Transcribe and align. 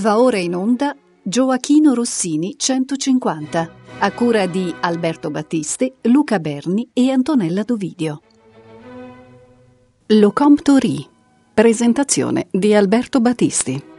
Va 0.00 0.18
ora 0.18 0.38
in 0.38 0.54
onda 0.54 0.96
Gioachino 1.22 1.92
Rossini 1.92 2.54
150, 2.56 3.70
a 3.98 4.12
cura 4.12 4.46
di 4.46 4.74
Alberto 4.80 5.30
Battisti, 5.30 5.92
Luca 6.02 6.38
Berni 6.38 6.88
e 6.94 7.10
Antonella 7.10 7.64
Dovidio. 7.64 8.22
Lo 10.06 10.32
Comptori. 10.32 11.06
Presentazione 11.52 12.46
di 12.50 12.72
Alberto 12.72 13.20
Battisti. 13.20 13.89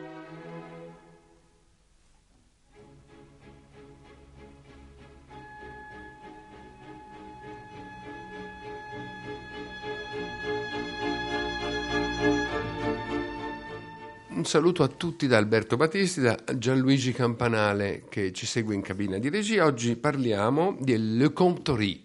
Saluto 14.52 14.84
a 14.84 14.90
tutti 14.90 15.28
da 15.28 15.38
Alberto 15.38 15.78
Battisti, 15.78 16.20
da 16.20 16.38
Gianluigi 16.58 17.14
Campanale 17.14 18.04
che 18.10 18.34
ci 18.34 18.46
segue 18.46 18.76
in 18.76 18.82
cabina 18.82 19.18
di 19.18 19.30
regia. 19.30 19.64
Oggi 19.64 19.96
parliamo 19.96 20.76
di 20.78 21.16
Le 21.16 21.32
Comptorie, 21.32 22.02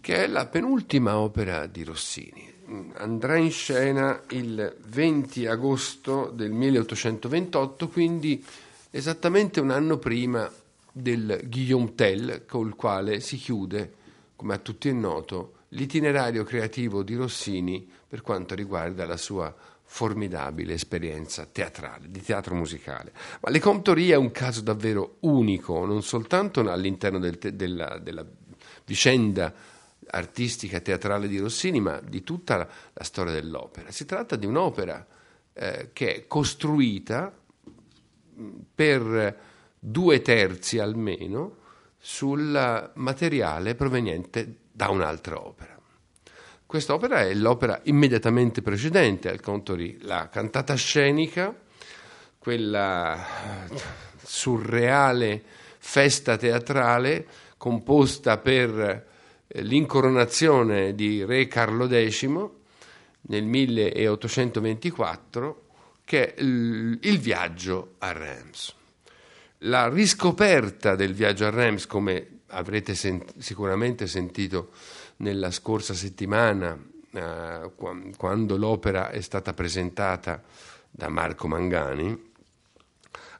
che 0.00 0.24
è 0.24 0.26
la 0.26 0.46
penultima 0.46 1.18
opera 1.18 1.66
di 1.66 1.84
Rossini. 1.84 2.50
Andrà 2.94 3.36
in 3.36 3.50
scena 3.50 4.22
il 4.30 4.74
20 4.86 5.44
agosto 5.44 6.32
del 6.34 6.50
1828, 6.50 7.88
quindi 7.88 8.42
esattamente 8.90 9.60
un 9.60 9.68
anno 9.68 9.98
prima 9.98 10.50
del 10.90 11.42
Guillaume 11.44 11.94
Tell, 11.94 12.46
col 12.46 12.74
quale 12.74 13.20
si 13.20 13.36
chiude, 13.36 13.92
come 14.34 14.54
a 14.54 14.58
tutti 14.58 14.88
è 14.88 14.92
noto, 14.92 15.56
l'itinerario 15.74 16.42
creativo 16.42 17.02
di 17.02 17.16
Rossini 17.16 17.86
per 18.08 18.22
quanto 18.22 18.54
riguarda 18.54 19.04
la 19.04 19.18
sua 19.18 19.54
formidabile 19.84 20.74
esperienza 20.74 21.46
teatrale, 21.46 22.10
di 22.10 22.20
teatro 22.22 22.54
musicale. 22.54 23.12
Ma 23.40 23.50
Le 23.50 23.60
Comptorie 23.60 24.14
è 24.14 24.16
un 24.16 24.30
caso 24.30 24.60
davvero 24.60 25.16
unico, 25.20 25.84
non 25.84 26.02
soltanto 26.02 26.60
all'interno 26.60 27.18
del 27.18 27.38
te- 27.38 27.54
della, 27.54 27.98
della, 27.98 28.26
vicenda 28.84 29.52
artistica 30.06 30.80
teatrale 30.80 31.28
di 31.28 31.38
Rossini, 31.38 31.80
ma 31.80 32.00
di 32.00 32.22
tutta 32.22 32.56
la, 32.56 32.68
la 32.92 33.04
storia 33.04 33.32
dell'opera. 33.32 33.90
Si 33.90 34.04
tratta 34.04 34.36
di 34.36 34.46
un'opera 34.46 35.06
eh, 35.52 35.90
che 35.92 36.14
è 36.14 36.26
costruita 36.26 37.32
per 38.74 39.38
due 39.78 40.22
terzi 40.22 40.78
almeno 40.78 41.62
sul 41.98 42.92
materiale 42.94 43.74
proveniente 43.74 44.56
da 44.72 44.88
un'altra 44.90 45.40
opera. 45.40 45.73
Quest'opera 46.74 47.20
è 47.20 47.32
l'opera 47.34 47.82
immediatamente 47.84 48.60
precedente 48.60 49.30
al 49.30 49.38
Contori, 49.38 49.98
la 50.00 50.28
cantata 50.28 50.74
scenica, 50.74 51.56
quella 52.36 53.24
surreale 54.20 55.40
festa 55.78 56.36
teatrale 56.36 57.26
composta 57.58 58.38
per 58.38 59.06
l'incoronazione 59.50 60.96
di 60.96 61.24
re 61.24 61.46
Carlo 61.46 61.88
X 61.88 62.28
nel 63.20 63.44
1824, 63.44 65.66
che 66.04 66.34
è 66.34 66.40
il 66.40 67.18
viaggio 67.20 67.94
a 67.98 68.10
Reims. 68.10 68.74
La 69.58 69.88
riscoperta 69.88 70.96
del 70.96 71.14
viaggio 71.14 71.46
a 71.46 71.50
Reims, 71.50 71.86
come 71.86 72.40
avrete 72.48 72.96
sent- 72.96 73.38
sicuramente 73.38 74.08
sentito 74.08 74.72
nella 75.16 75.50
scorsa 75.50 75.94
settimana, 75.94 76.78
eh, 77.12 77.70
quando 78.16 78.56
l'opera 78.56 79.10
è 79.10 79.20
stata 79.20 79.52
presentata 79.52 80.42
da 80.90 81.08
Marco 81.08 81.48
Mangani, 81.48 82.32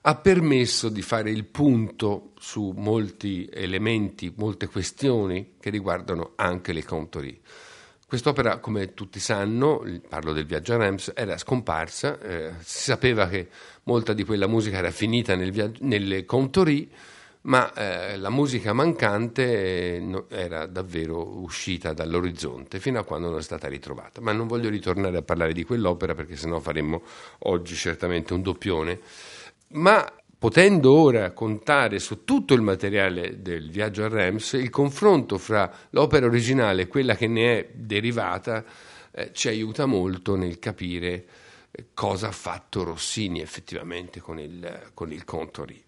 ha 0.07 0.17
permesso 0.17 0.91
di 0.91 1.01
fare 1.01 1.31
il 1.31 1.45
punto 1.47 2.33
su 2.39 2.75
molti 2.77 3.49
elementi, 3.51 4.33
molte 4.37 4.67
questioni 4.67 5.55
che 5.59 5.71
riguardano 5.71 6.33
anche 6.37 6.75
le 6.75 6.85
Contori. 6.85 7.41
Quest'opera, 8.07 8.59
come 8.59 8.93
tutti 8.93 9.19
sanno, 9.19 9.83
parlo 10.07 10.33
del 10.33 10.45
viaggio 10.45 10.75
a 10.75 10.77
Reims, 10.77 11.13
era 11.15 11.39
scomparsa, 11.39 12.21
eh, 12.21 12.53
si 12.61 12.83
sapeva 12.83 13.29
che 13.29 13.49
molta 13.85 14.13
di 14.13 14.25
quella 14.25 14.47
musica 14.47 14.77
era 14.77 14.91
finita 14.91 15.35
nel 15.37 15.51
via- 15.51 15.73
nelle 15.81 16.27
Contori, 16.27 16.91
ma 17.45 17.73
eh, 17.75 18.17
la 18.17 18.31
musica 18.31 18.73
mancante 18.73 19.97
eh, 19.97 20.01
no, 20.01 20.27
era 20.31 20.67
davvero 20.67 21.41
uscita 21.43 21.93
dall'orizzonte 21.93 22.81
fino 22.81 22.99
a 22.99 23.05
quando 23.05 23.29
non 23.29 23.39
è 23.39 23.43
stata 23.43 23.69
ritrovata. 23.69 24.21
Ma 24.21 24.33
non 24.33 24.47
voglio 24.47 24.71
ritornare 24.71 25.17
a 25.19 25.23
parlare 25.23 25.53
di 25.53 25.65
quell'opera 25.65 26.15
perché 26.15 26.37
sennò 26.37 26.59
faremmo 26.59 27.03
oggi 27.41 27.75
certamente 27.75 28.33
un 28.33 28.41
doppione. 28.41 29.01
Ma 29.73 30.11
potendo 30.39 30.95
ora 30.95 31.33
contare 31.33 31.99
su 31.99 32.25
tutto 32.25 32.55
il 32.55 32.63
materiale 32.63 33.43
del 33.43 33.71
viaggio 33.71 34.05
a 34.05 34.09
Reims, 34.09 34.53
il 34.55 34.71
confronto 34.71 35.37
fra 35.37 35.71
l'opera 35.91 36.27
originale 36.27 36.83
e 36.83 36.89
quella 36.89 37.15
che 37.15 37.27
ne 37.27 37.59
è 37.59 37.71
derivata 37.75 38.65
eh, 39.11 39.33
ci 39.35 39.49
aiuta 39.49 39.85
molto 39.85 40.35
nel 40.35 40.59
capire 40.59 41.27
eh, 41.71 41.89
cosa 41.93 42.29
ha 42.29 42.33
fatto 42.33 42.85
Rossini 42.85 43.43
effettivamente 43.43 44.21
con 44.21 44.39
il, 44.39 44.91
con 44.95 45.13
il 45.13 45.25
Contori 45.25 45.84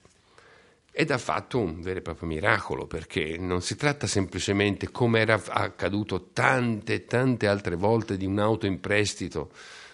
ed 0.98 1.10
ha 1.10 1.18
fatto 1.18 1.58
un 1.58 1.82
vero 1.82 1.98
e 1.98 2.02
proprio 2.02 2.26
miracolo 2.26 2.86
perché 2.86 3.36
non 3.36 3.60
si 3.60 3.76
tratta 3.76 4.06
semplicemente 4.06 4.90
come 4.90 5.20
era 5.20 5.38
accaduto 5.46 6.30
tante 6.32 7.04
tante 7.04 7.46
altre 7.46 7.76
volte 7.76 8.16
di 8.16 8.24
un'auto 8.24 8.64
in 8.64 8.80
prestito 8.80 9.50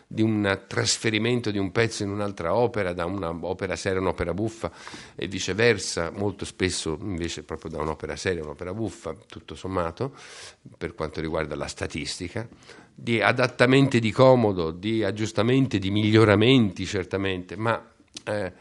di 0.06 0.22
un 0.22 0.62
trasferimento 0.68 1.50
di 1.50 1.58
un 1.58 1.72
pezzo 1.72 2.02
in 2.02 2.10
un'altra 2.10 2.54
opera, 2.54 2.92
da 2.92 3.06
un'opera 3.06 3.74
seria 3.76 3.98
a 3.98 4.02
un'opera 4.02 4.34
buffa 4.34 4.70
e 5.16 5.26
viceversa, 5.26 6.12
molto 6.14 6.44
spesso 6.44 6.98
invece 7.00 7.44
proprio 7.44 7.70
da 7.70 7.80
un'opera 7.80 8.14
seria 8.14 8.42
a 8.42 8.44
un'opera 8.44 8.74
buffa, 8.74 9.14
tutto 9.26 9.54
sommato, 9.54 10.14
per 10.76 10.94
quanto 10.94 11.22
riguarda 11.22 11.56
la 11.56 11.66
statistica, 11.66 12.46
di 12.94 13.22
adattamenti 13.22 14.00
di 14.00 14.12
comodo, 14.12 14.70
di 14.70 15.02
aggiustamenti, 15.02 15.78
di 15.78 15.90
miglioramenti 15.90 16.84
certamente, 16.84 17.56
ma 17.56 17.82
eh, 18.24 18.52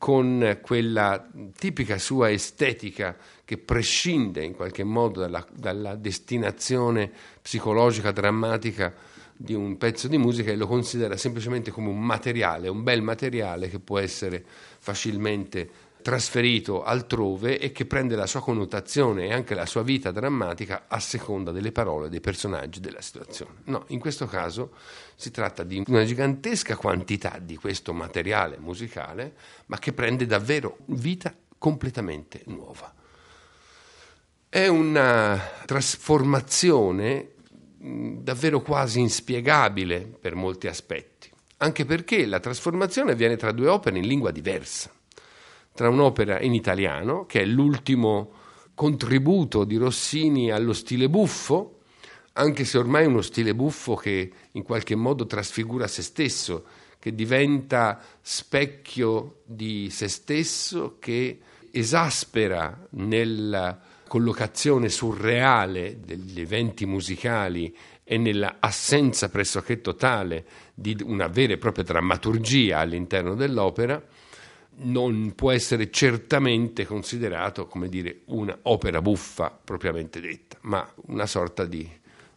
con 0.00 0.60
quella 0.62 1.28
tipica 1.58 1.98
sua 1.98 2.30
estetica 2.30 3.14
che 3.44 3.58
prescinde 3.58 4.42
in 4.42 4.54
qualche 4.54 4.82
modo 4.82 5.20
dalla, 5.20 5.46
dalla, 5.52 5.94
destinazione 5.94 7.12
psicologica 7.42 8.10
drammatica 8.10 8.94
di 9.36 9.52
un 9.52 9.76
pezzo 9.76 10.08
di 10.08 10.16
musica 10.16 10.50
e 10.50 10.56
lo 10.56 10.66
considera 10.66 11.18
semplicemente 11.18 11.70
come 11.70 11.88
un 11.88 12.00
materiale, 12.00 12.68
un 12.68 12.82
bel 12.82 13.02
materiale 13.02 13.68
che 13.68 13.78
può 13.78 13.98
essere 13.98 14.42
facilmente 14.78 15.68
trasferito 16.02 16.82
altrove 16.82 17.58
e 17.58 17.72
che 17.72 17.86
prende 17.86 18.14
la 18.14 18.26
sua 18.26 18.40
connotazione 18.40 19.26
e 19.26 19.32
anche 19.32 19.54
la 19.54 19.66
sua 19.66 19.82
vita 19.82 20.10
drammatica 20.10 20.84
a 20.88 21.00
seconda 21.00 21.50
delle 21.50 21.72
parole, 21.72 22.08
dei 22.08 22.20
personaggi, 22.20 22.80
della 22.80 23.00
situazione. 23.00 23.62
No, 23.64 23.84
in 23.88 23.98
questo 23.98 24.26
caso 24.26 24.72
si 25.16 25.30
tratta 25.30 25.62
di 25.62 25.82
una 25.86 26.04
gigantesca 26.04 26.76
quantità 26.76 27.38
di 27.40 27.56
questo 27.56 27.92
materiale 27.92 28.58
musicale, 28.58 29.34
ma 29.66 29.78
che 29.78 29.92
prende 29.92 30.26
davvero 30.26 30.78
vita 30.86 31.34
completamente 31.58 32.42
nuova. 32.46 32.94
È 34.48 34.66
una 34.66 35.40
trasformazione 35.64 37.32
davvero 37.78 38.60
quasi 38.60 39.00
inspiegabile 39.00 40.00
per 40.00 40.34
molti 40.34 40.66
aspetti, 40.66 41.30
anche 41.58 41.84
perché 41.84 42.26
la 42.26 42.40
trasformazione 42.40 43.12
avviene 43.12 43.36
tra 43.36 43.52
due 43.52 43.68
opere 43.68 43.98
in 43.98 44.06
lingua 44.06 44.30
diversa 44.30 44.90
tra 45.72 45.88
un'opera 45.88 46.40
in 46.40 46.54
italiano, 46.54 47.26
che 47.26 47.40
è 47.40 47.44
l'ultimo 47.44 48.32
contributo 48.74 49.64
di 49.64 49.76
Rossini 49.76 50.50
allo 50.50 50.72
stile 50.72 51.08
buffo, 51.08 51.80
anche 52.34 52.64
se 52.64 52.78
ormai 52.78 53.04
è 53.04 53.06
uno 53.06 53.22
stile 53.22 53.54
buffo 53.54 53.94
che 53.94 54.30
in 54.52 54.62
qualche 54.62 54.94
modo 54.94 55.26
trasfigura 55.26 55.86
se 55.86 56.02
stesso, 56.02 56.64
che 56.98 57.14
diventa 57.14 58.00
specchio 58.20 59.40
di 59.44 59.90
se 59.90 60.08
stesso, 60.08 60.96
che 60.98 61.40
esaspera 61.70 62.86
nella 62.90 63.78
collocazione 64.06 64.88
surreale 64.88 66.00
degli 66.04 66.40
eventi 66.40 66.84
musicali 66.84 67.74
e 68.02 68.18
nella 68.18 68.56
assenza 68.58 69.28
pressoché 69.28 69.80
totale 69.80 70.44
di 70.74 70.96
una 71.04 71.28
vera 71.28 71.52
e 71.52 71.58
propria 71.58 71.84
drammaturgia 71.84 72.78
all'interno 72.78 73.34
dell'opera, 73.34 74.02
non 74.82 75.34
può 75.34 75.50
essere 75.50 75.90
certamente 75.90 76.86
considerato 76.86 77.66
come 77.66 77.88
dire 77.88 78.20
un'opera 78.26 79.02
buffa 79.02 79.50
propriamente 79.50 80.20
detta, 80.20 80.58
ma 80.62 80.88
una 81.06 81.26
sorta 81.26 81.64
di 81.64 81.88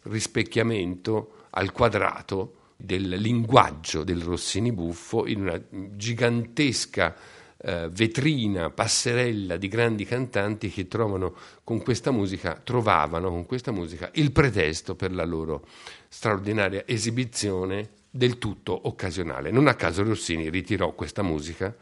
rispecchiamento 0.04 1.45
al 1.51 1.72
quadrato 1.72 2.56
del 2.75 3.07
linguaggio 3.10 4.04
del 4.04 4.22
Rossini 4.22 4.72
buffo 4.72 5.25
in 5.28 5.42
una 5.42 5.62
gigantesca 5.69 7.16
eh, 7.57 7.88
vetrina, 7.90 8.69
passerella 8.72 9.56
di 9.56 9.69
grandi 9.69 10.04
cantanti 10.04 10.69
che 10.69 10.88
trovano 10.88 11.34
con 11.63 11.81
questa 11.81 12.12
musica, 12.12 12.60
trovavano 12.62 13.30
con 13.30 13.45
questa 13.45 13.72
musica 13.72 14.10
il 14.16 14.31
pretesto 14.34 14.95
per 14.95 15.13
la 15.13 15.24
loro 15.24 15.66
straordinaria 16.10 16.84
esibizione 16.86 17.90
del 18.10 18.38
tutto 18.38 18.88
occasionale. 18.88 19.50
Non 19.50 19.68
a 19.68 19.75
caso 19.75 20.04
Rossini 20.04 20.50
ritirò 20.50 20.92
questa 20.94 21.22
musica 21.22 21.74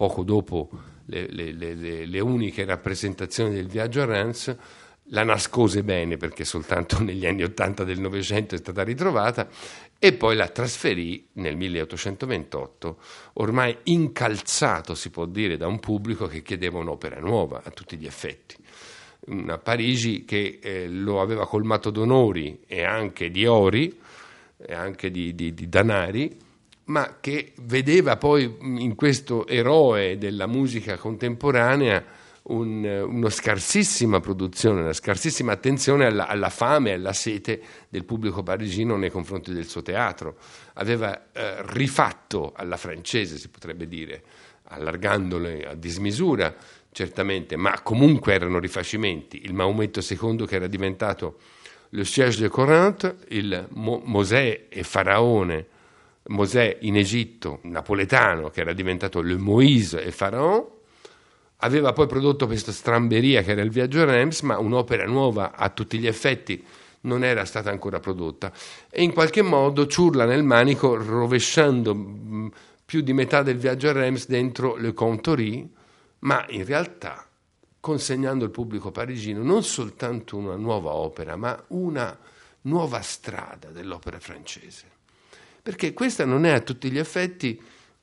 poco 0.00 0.22
dopo 0.22 0.70
le, 1.04 1.26
le, 1.28 1.52
le, 1.52 2.06
le 2.06 2.20
uniche 2.20 2.64
rappresentazioni 2.64 3.52
del 3.52 3.66
viaggio 3.66 4.00
a 4.00 4.06
Reims, 4.06 4.56
la 5.08 5.24
nascose 5.24 5.82
bene 5.82 6.16
perché 6.16 6.46
soltanto 6.46 7.00
negli 7.04 7.26
anni 7.26 7.42
Ottanta 7.42 7.84
del 7.84 8.00
Novecento 8.00 8.54
è 8.54 8.58
stata 8.58 8.82
ritrovata 8.82 9.46
e 9.98 10.14
poi 10.14 10.36
la 10.36 10.48
trasferì 10.48 11.26
nel 11.34 11.54
1828, 11.54 12.96
ormai 13.34 13.76
incalzato 13.82 14.94
si 14.94 15.10
può 15.10 15.26
dire 15.26 15.58
da 15.58 15.66
un 15.66 15.80
pubblico 15.80 16.26
che 16.26 16.40
chiedeva 16.40 16.78
un'opera 16.78 17.20
nuova 17.20 17.60
a 17.62 17.68
tutti 17.68 17.98
gli 17.98 18.06
effetti. 18.06 18.56
Una 19.26 19.58
Parigi 19.58 20.24
che 20.24 20.60
eh, 20.62 20.88
lo 20.88 21.20
aveva 21.20 21.46
colmato 21.46 21.90
d'onori 21.90 22.60
e 22.66 22.84
anche 22.84 23.30
di 23.30 23.44
ori 23.44 24.00
e 24.56 24.72
anche 24.72 25.10
di, 25.10 25.34
di, 25.34 25.52
di 25.52 25.68
danari, 25.68 26.48
ma 26.84 27.18
che 27.20 27.52
vedeva 27.62 28.16
poi 28.16 28.56
in 28.60 28.94
questo 28.94 29.46
eroe 29.46 30.18
della 30.18 30.46
musica 30.46 30.96
contemporanea 30.96 32.04
un, 32.44 32.84
una 32.84 33.30
scarsissima 33.30 34.20
produzione, 34.20 34.80
una 34.80 34.92
scarsissima 34.92 35.52
attenzione 35.52 36.06
alla, 36.06 36.26
alla, 36.26 36.48
fame 36.48 36.90
e 36.90 36.94
alla 36.94 37.12
sete 37.12 37.60
del 37.88 38.04
pubblico 38.04 38.42
parigino 38.42 38.96
nei 38.96 39.10
confronti 39.10 39.52
del 39.52 39.66
suo 39.66 39.82
teatro. 39.82 40.36
Aveva 40.74 41.30
eh, 41.32 41.62
rifatto 41.66 42.52
alla 42.54 42.76
francese, 42.76 43.36
si 43.36 43.48
potrebbe 43.48 43.86
dire, 43.86 44.22
allargandole 44.64 45.66
a 45.66 45.74
dismisura, 45.74 46.54
certamente, 46.92 47.56
ma 47.56 47.80
comunque 47.82 48.32
erano 48.32 48.58
rifacimenti. 48.58 49.44
Il 49.44 49.54
Maometto 49.54 50.00
II 50.00 50.46
che 50.46 50.56
era 50.56 50.66
diventato 50.66 51.38
le 51.90 52.04
siège 52.04 52.42
de 52.42 52.48
Corinthe, 52.48 53.16
il 53.28 53.66
Mo- 53.70 54.02
Mosè 54.04 54.66
e 54.68 54.82
Faraone, 54.82 55.66
Mosè 56.30 56.78
in 56.80 56.96
Egitto, 56.96 57.60
napoletano, 57.62 58.50
che 58.50 58.60
era 58.60 58.72
diventato 58.72 59.20
le 59.20 59.36
Moïse 59.36 60.02
e 60.02 60.10
Faraone, 60.10 60.78
Aveva 61.62 61.92
poi 61.92 62.06
prodotto 62.06 62.46
questa 62.46 62.72
stramberia 62.72 63.42
che 63.42 63.50
era 63.50 63.60
il 63.60 63.70
Viaggio 63.70 64.04
Reims, 64.04 64.40
ma 64.42 64.58
un'opera 64.58 65.04
nuova 65.04 65.54
a 65.54 65.68
tutti 65.68 65.98
gli 65.98 66.06
effetti 66.06 66.64
non 67.02 67.22
era 67.22 67.44
stata 67.44 67.70
ancora 67.70 68.00
prodotta. 68.00 68.52
E 68.88 69.02
in 69.02 69.12
qualche 69.12 69.42
modo 69.42 69.86
ciurla 69.86 70.24
nel 70.24 70.42
manico, 70.42 70.96
rovesciando 70.96 71.94
mm, 71.94 72.46
più 72.84 73.02
di 73.02 73.12
metà 73.12 73.42
del 73.42 73.58
Viaggio 73.58 73.88
a 73.88 73.92
Reims 73.92 74.26
dentro 74.26 74.76
Le 74.76 74.94
Contorie, 74.94 75.68
ma 76.20 76.46
in 76.48 76.64
realtà 76.64 77.26
consegnando 77.78 78.44
al 78.44 78.50
pubblico 78.50 78.90
parigino 78.90 79.42
non 79.42 79.62
soltanto 79.62 80.36
una 80.36 80.56
nuova 80.56 80.92
opera, 80.92 81.36
ma 81.36 81.62
una 81.68 82.16
nuova 82.62 83.00
strada 83.02 83.68
dell'opera 83.68 84.18
francese. 84.18 84.99
Perché 85.62 85.92
questa 85.92 86.24
non 86.24 86.46
è 86.46 86.52
a 86.52 86.60
tutti 86.60 86.90
gli 86.90 86.98
effetti 86.98 87.60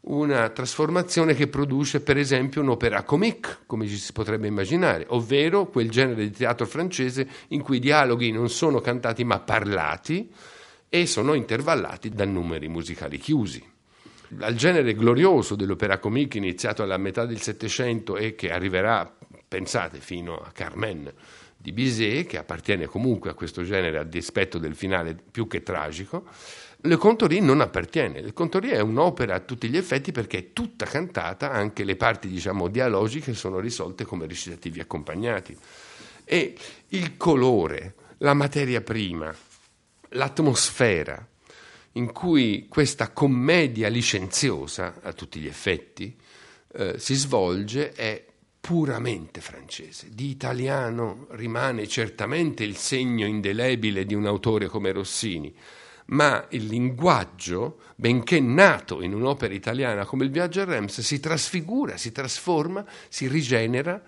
una 0.08 0.50
trasformazione 0.50 1.34
che 1.34 1.48
produce 1.48 2.02
per 2.02 2.18
esempio 2.18 2.62
un'opera 2.62 3.04
comique, 3.04 3.60
come 3.66 3.88
ci 3.88 3.98
si 3.98 4.14
potrebbe 4.14 4.48
immaginare, 4.48 5.06
ovvero 5.10 5.68
quel 5.68 5.90
genere 5.90 6.24
di 6.24 6.32
teatro 6.32 6.66
francese 6.66 7.28
in 7.50 7.62
cui 7.62 7.78
i 7.78 7.82
dialoghi 7.82 8.32
non 8.32 8.50
sono 8.50 8.80
cantati 8.80 9.24
ma 9.24 9.40
parlati 9.40 10.32
e 10.88 11.06
sono 11.06 11.34
intervallati 11.34 12.10
da 12.10 12.26
numeri 12.26 12.68
musicali 12.68 13.18
chiusi. 13.18 13.64
Al 14.40 14.56
genere 14.56 14.94
glorioso 14.94 15.56
dell'opera 15.56 16.00
comique 16.00 16.40
iniziato 16.40 16.84
alla 16.84 16.98
metà 16.98 17.26
del 17.26 17.42
Settecento 17.42 18.18
e 18.18 18.36
che 18.36 18.52
arriverà, 18.52 19.14
pensate, 19.48 20.00
fino 20.00 20.38
a 20.38 20.52
Carmen 20.52 21.12
di 21.58 21.72
Bizet, 21.72 22.28
che 22.28 22.38
appartiene 22.38 22.86
comunque 22.86 23.30
a 23.30 23.34
questo 23.34 23.64
genere 23.64 23.98
a 23.98 24.04
dispetto 24.04 24.58
del 24.58 24.76
finale 24.76 25.18
più 25.30 25.48
che 25.48 25.64
tragico, 25.64 26.26
le 26.80 26.96
Contorie 26.98 27.40
non 27.40 27.62
appartiene. 27.62 28.22
Le 28.22 28.34
Contorie 28.34 28.74
è 28.74 28.80
un'opera 28.80 29.36
a 29.36 29.40
tutti 29.40 29.68
gli 29.68 29.78
effetti 29.78 30.12
perché 30.12 30.38
è 30.38 30.54
tutta 30.54 30.86
cantata, 30.86 31.52
anche 31.52 31.84
le 31.84 31.96
parti 31.96 32.28
diciamo 32.28 32.68
dialogiche 32.68 33.34
sono 33.34 33.60
risolte 33.60 34.06
come 34.06 34.28
recitativi 34.28 34.80
accompagnati. 34.80 35.58
E 36.24 36.56
il 36.90 37.18
colore, 37.18 37.96
la 38.20 38.34
materia 38.34 38.82
prima, 38.82 39.34
l'atmosfera 40.10 41.26
in 41.94 42.12
cui 42.12 42.68
questa 42.70 43.12
commedia 43.12 43.88
licenziosa, 43.88 45.00
a 45.02 45.14
tutti 45.14 45.40
gli 45.40 45.48
effetti, 45.48 46.16
eh, 46.74 47.00
si 47.00 47.16
svolge 47.16 47.94
è 47.94 48.24
puramente 48.60 49.42
francese. 49.42 50.10
Di 50.12 50.30
italiano 50.30 51.28
rimane 51.32 51.88
certamente 51.88 52.64
il 52.64 52.76
segno 52.76 53.26
indelebile 53.26 54.06
di 54.06 54.14
un 54.14 54.28
autore 54.28 54.68
come 54.68 54.92
Rossini, 54.92 55.56
ma 56.08 56.46
il 56.50 56.66
linguaggio, 56.66 57.80
benché 57.96 58.40
nato 58.40 59.02
in 59.02 59.14
un'opera 59.14 59.54
italiana 59.54 60.06
come 60.06 60.26
il 60.26 60.32
Viaggio 60.32 60.62
a 60.62 60.66
Reims, 60.66 61.02
si 61.02 61.20
trasfigura, 61.20 61.98
si 61.98 62.12
trasforma, 62.12 62.86
si 63.10 63.28
rigenera, 63.28 64.02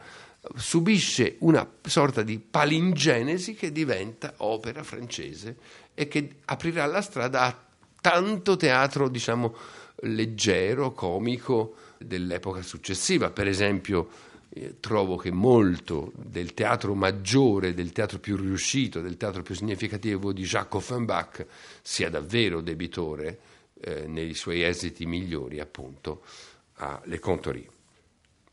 subisce 0.56 1.36
una 1.40 1.70
sorta 1.82 2.22
di 2.22 2.40
palingenesi 2.40 3.54
che 3.54 3.72
diventa 3.72 4.36
opera 4.38 4.84
francese 4.84 5.58
e 5.94 6.08
che 6.08 6.36
aprirà 6.46 6.86
la 6.86 7.02
strada 7.02 7.42
a 7.42 7.60
tanto 8.00 8.56
teatro, 8.56 9.10
diciamo, 9.10 9.56
leggero, 10.04 10.94
comico 10.94 11.76
dell'epoca 11.98 12.62
successiva. 12.62 13.32
Per 13.32 13.48
esempio, 13.48 14.10
eh, 14.52 14.78
trovo 14.80 15.16
che 15.16 15.32
molto 15.32 16.12
del 16.16 16.54
teatro 16.54 16.96
maggiore, 16.96 17.74
del 17.74 17.92
teatro 17.92 18.20
più 18.20 18.36
riuscito, 18.36 19.02
del 19.02 19.18
teatro 19.18 19.44
più 19.44 19.56
significativo 19.56 20.34
di 20.34 20.44
Jacques 20.44 20.82
Offenbach 20.82 21.46
sia 21.82 22.10
davvero 22.10 22.62
debitore 22.62 23.40
eh, 23.80 24.08
nei 24.08 24.34
suoi 24.34 24.64
esiti 24.64 25.06
migliori 25.06 25.60
appunto 25.60 26.24
a 26.76 27.00
Le 27.06 27.20
Contorie. 27.20 27.68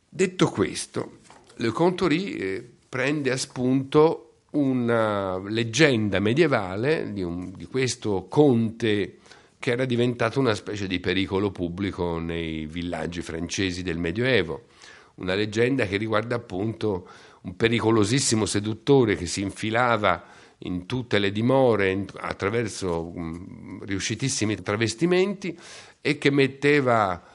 Detto 0.08 0.48
questo, 0.48 1.18
Le 1.56 1.70
Contorie 1.70 2.36
eh, 2.36 2.70
prende 2.88 3.30
a 3.30 3.36
spunto 3.36 4.22
una 4.50 5.38
leggenda 5.48 6.18
medievale 6.20 7.12
di, 7.12 7.22
un, 7.22 7.52
di 7.54 7.66
questo 7.66 8.26
conte 8.28 9.18
che 9.58 9.70
era 9.70 9.84
diventato 9.84 10.38
una 10.38 10.54
specie 10.54 10.86
di 10.86 11.00
pericolo 11.00 11.50
pubblico 11.50 12.18
nei 12.18 12.66
villaggi 12.66 13.20
francesi 13.22 13.82
del 13.82 13.98
Medioevo 13.98 14.66
una 15.16 15.34
leggenda 15.34 15.86
che 15.86 15.96
riguarda 15.96 16.36
appunto 16.36 17.08
un 17.42 17.56
pericolosissimo 17.56 18.44
seduttore 18.46 19.16
che 19.16 19.26
si 19.26 19.40
infilava 19.40 20.24
in 20.58 20.86
tutte 20.86 21.18
le 21.18 21.30
dimore 21.30 22.06
attraverso 22.16 23.12
um, 23.14 23.84
riuscitissimi 23.84 24.60
travestimenti 24.62 25.56
e 26.00 26.18
che 26.18 26.30
metteva 26.30 27.34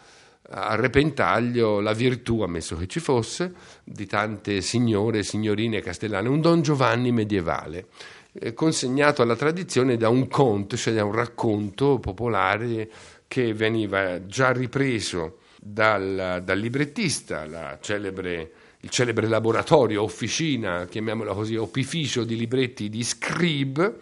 a 0.53 0.75
repentaglio 0.75 1.79
la 1.79 1.94
virtù, 1.94 2.41
ammesso 2.41 2.75
che 2.75 2.88
ci 2.88 3.00
fosse, 3.00 3.53
di 3.84 4.06
tante 4.06 4.62
signore 4.62 5.20
e 5.20 5.24
signorine 5.24 5.79
castellane, 5.82 6.27
un 6.27 6.41
Don 6.41 6.62
Giovanni 6.62 7.12
medievale, 7.12 7.88
eh, 8.34 8.53
consegnato 8.53 9.22
alla 9.22 9.38
tradizione 9.38 9.96
da 9.96 10.10
un 10.10 10.27
conto, 10.27 10.75
cioè 10.75 10.94
da 10.94 11.06
un 11.06 11.13
racconto 11.13 12.00
popolare 12.00 12.89
che 13.27 13.53
veniva 13.53 14.25
già 14.25 14.51
ripreso 14.51 15.38
dal, 15.63 16.41
dal 16.44 16.58
librettista, 16.58 17.77
celebre, 17.80 18.51
il 18.80 18.89
celebre 18.89 19.27
laboratorio, 19.27 20.01
officina, 20.01 20.88
chiamiamola 20.88 21.34
così, 21.34 21.56
opificio 21.56 22.24
di 22.24 22.36
libretti 22.36 22.89
di 22.89 23.03
Scribe, 23.03 24.00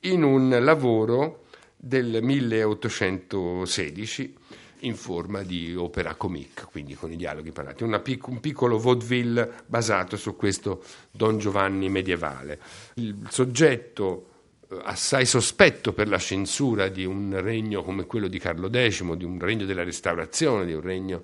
in 0.00 0.22
un 0.22 0.54
lavoro 0.60 1.44
del 1.74 2.22
1816 2.22 4.36
in 4.80 4.96
forma 4.96 5.42
di 5.42 5.74
opera 5.74 6.14
comique, 6.14 6.66
quindi 6.70 6.94
con 6.94 7.10
i 7.10 7.16
dialoghi 7.16 7.52
parlati, 7.52 7.86
pic- 8.02 8.26
un 8.26 8.40
piccolo 8.40 8.78
vaudeville 8.78 9.50
basato 9.64 10.18
su 10.18 10.36
questo 10.36 10.84
Don 11.10 11.38
Giovanni 11.38 11.88
medievale. 11.88 12.60
Il 12.96 13.26
soggetto 13.30 14.33
assai 14.82 15.26
sospetto 15.26 15.92
per 15.92 16.08
la 16.08 16.18
censura 16.18 16.88
di 16.88 17.04
un 17.04 17.38
regno 17.40 17.82
come 17.82 18.06
quello 18.06 18.28
di 18.28 18.38
Carlo 18.38 18.68
X, 18.68 19.02
di 19.14 19.24
un 19.24 19.38
regno 19.38 19.64
della 19.64 19.84
restaurazione, 19.84 20.66
di 20.66 20.72
un 20.72 20.80
regno 20.80 21.22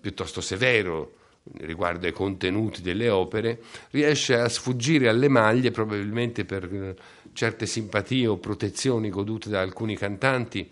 piuttosto 0.00 0.40
severo 0.40 1.16
riguardo 1.58 2.06
ai 2.06 2.12
contenuti 2.12 2.82
delle 2.82 3.08
opere, 3.08 3.60
riesce 3.90 4.38
a 4.38 4.48
sfuggire 4.48 5.08
alle 5.08 5.28
maglie 5.28 5.70
probabilmente 5.70 6.44
per 6.44 6.94
certe 7.32 7.66
simpatie 7.66 8.26
o 8.26 8.38
protezioni 8.38 9.10
godute 9.10 9.48
da 9.48 9.60
alcuni 9.60 9.96
cantanti 9.96 10.70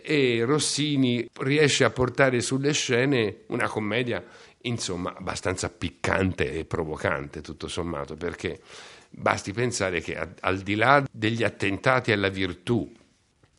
e 0.00 0.42
Rossini 0.44 1.28
riesce 1.38 1.84
a 1.84 1.90
portare 1.90 2.40
sulle 2.40 2.72
scene 2.72 3.42
una 3.46 3.68
commedia 3.68 4.22
insomma 4.62 5.14
abbastanza 5.16 5.70
piccante 5.70 6.52
e 6.52 6.64
provocante 6.64 7.40
tutto 7.40 7.68
sommato 7.68 8.16
perché 8.16 8.60
Basti 9.14 9.52
pensare 9.52 10.00
che 10.00 10.18
al 10.40 10.60
di 10.60 10.74
là 10.74 11.04
degli 11.10 11.44
attentati 11.44 12.12
alla 12.12 12.28
virtù 12.28 12.90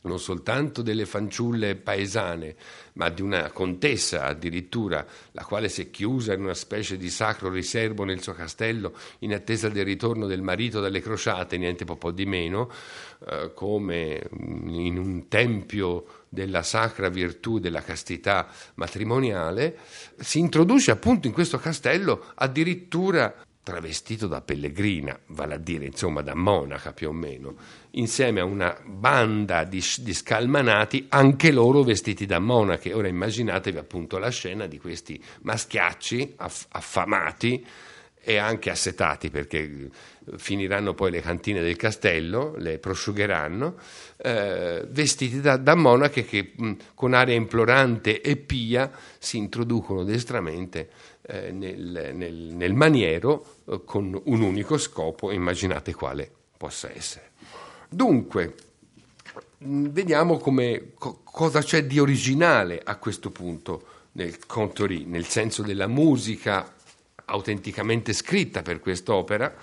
non 0.04 0.20
soltanto 0.20 0.82
delle 0.82 1.06
fanciulle 1.06 1.76
paesane, 1.76 2.56
ma 2.94 3.10
di 3.10 3.22
una 3.22 3.52
contessa 3.52 4.26
addirittura, 4.26 5.06
la 5.32 5.44
quale 5.46 5.70
si 5.70 5.84
è 5.84 5.90
chiusa 5.92 6.34
in 6.34 6.42
una 6.42 6.54
specie 6.54 6.98
di 6.98 7.10
sacro 7.10 7.50
riservo 7.50 8.04
nel 8.04 8.22
suo 8.22 8.34
castello 8.34 8.94
in 9.20 9.34
attesa 9.34 9.70
del 9.70 9.86
ritorno 9.86 10.26
del 10.26 10.42
marito 10.42 10.80
dalle 10.80 11.02
crociate, 11.02 11.58
niente 11.58 11.86
po' 11.86 12.12
di 12.12 12.26
meno, 12.26 12.70
eh, 13.28 13.52
come 13.54 14.28
in 14.32 14.98
un 14.98 15.28
tempio 15.30 16.24
della 16.28 16.64
sacra 16.64 17.10
virtù 17.10 17.60
della 17.60 17.82
castità 17.82 18.48
matrimoniale, 18.76 19.78
si 20.18 20.40
introduce 20.40 20.92
appunto 20.92 21.28
in 21.28 21.34
questo 21.34 21.60
castello 21.60 22.32
addirittura 22.36 23.43
travestito 23.64 24.28
da 24.28 24.42
pellegrina, 24.42 25.18
vale 25.28 25.56
a 25.56 25.58
dire 25.58 25.86
insomma 25.86 26.22
da 26.22 26.36
monaca 26.36 26.92
più 26.92 27.10
o 27.10 27.14
meno, 27.14 27.56
insieme 27.92 28.42
a 28.42 28.46
una 28.46 28.78
banda 28.86 29.64
di, 29.64 29.82
di, 30.00 30.14
scalmanati, 30.14 31.06
anche 31.10 31.52
loro 31.52 31.82
vestiti 31.82 32.26
da 32.26 32.40
monache. 32.40 32.94
Ora 32.94 33.08
immaginatevi 33.08 33.78
appunto 33.78 34.18
la 34.18 34.30
scena 34.30 34.68
di 34.68 34.78
questi 34.80 35.22
maschiacci 35.42 36.34
aff- 36.38 36.68
affamati 36.72 37.66
e 38.26 38.38
anche 38.38 38.70
assetati 38.70 39.30
perché 39.30 39.90
finiranno 40.38 40.94
poi 40.94 41.12
le 41.12 41.20
cantine 41.20 41.62
del 41.62 41.76
castello, 41.76 42.56
le 42.58 42.80
prosciugheranno, 42.80 43.76
eh, 44.18 44.86
vestiti 44.90 45.42
da, 45.42 45.58
da, 45.58 45.76
monache 45.76 46.24
che 46.24 46.54
mh, 46.56 46.72
con 46.96 47.14
aria 47.14 47.36
implorante 47.36 48.22
e 48.22 48.38
pia 48.38 48.90
si 49.20 49.38
introducono 49.38 50.06
destramente 50.06 50.90
eh, 51.26 51.52
nel, 51.52 52.12
nel, 52.14 52.34
nel, 52.34 52.74
maniero 52.74 53.46
eh, 53.66 53.82
con 53.86 54.20
un 54.26 54.42
unico 54.42 54.78
scopo, 54.78 55.32
immaginate 55.32 55.94
quale 55.94 56.30
possa 56.58 56.92
essere. 56.94 57.32
Dunque, 57.90 58.56
vediamo 59.60 60.38
come, 60.38 60.92
co- 60.98 61.22
cosa 61.24 61.62
c'è 61.62 61.86
di 61.86 62.00
originale 62.00 62.82
a 62.84 62.98
questo 62.98 63.32
punto 63.32 63.88
nel 64.14 64.46
Contori, 64.46 65.06
nel 65.06 65.26
senso 65.26 65.62
della 65.62 65.88
musica 65.88 66.72
autenticamente 67.26 68.14
scritta 68.14 68.62
per 68.62 68.80
quest'opera 68.80 69.54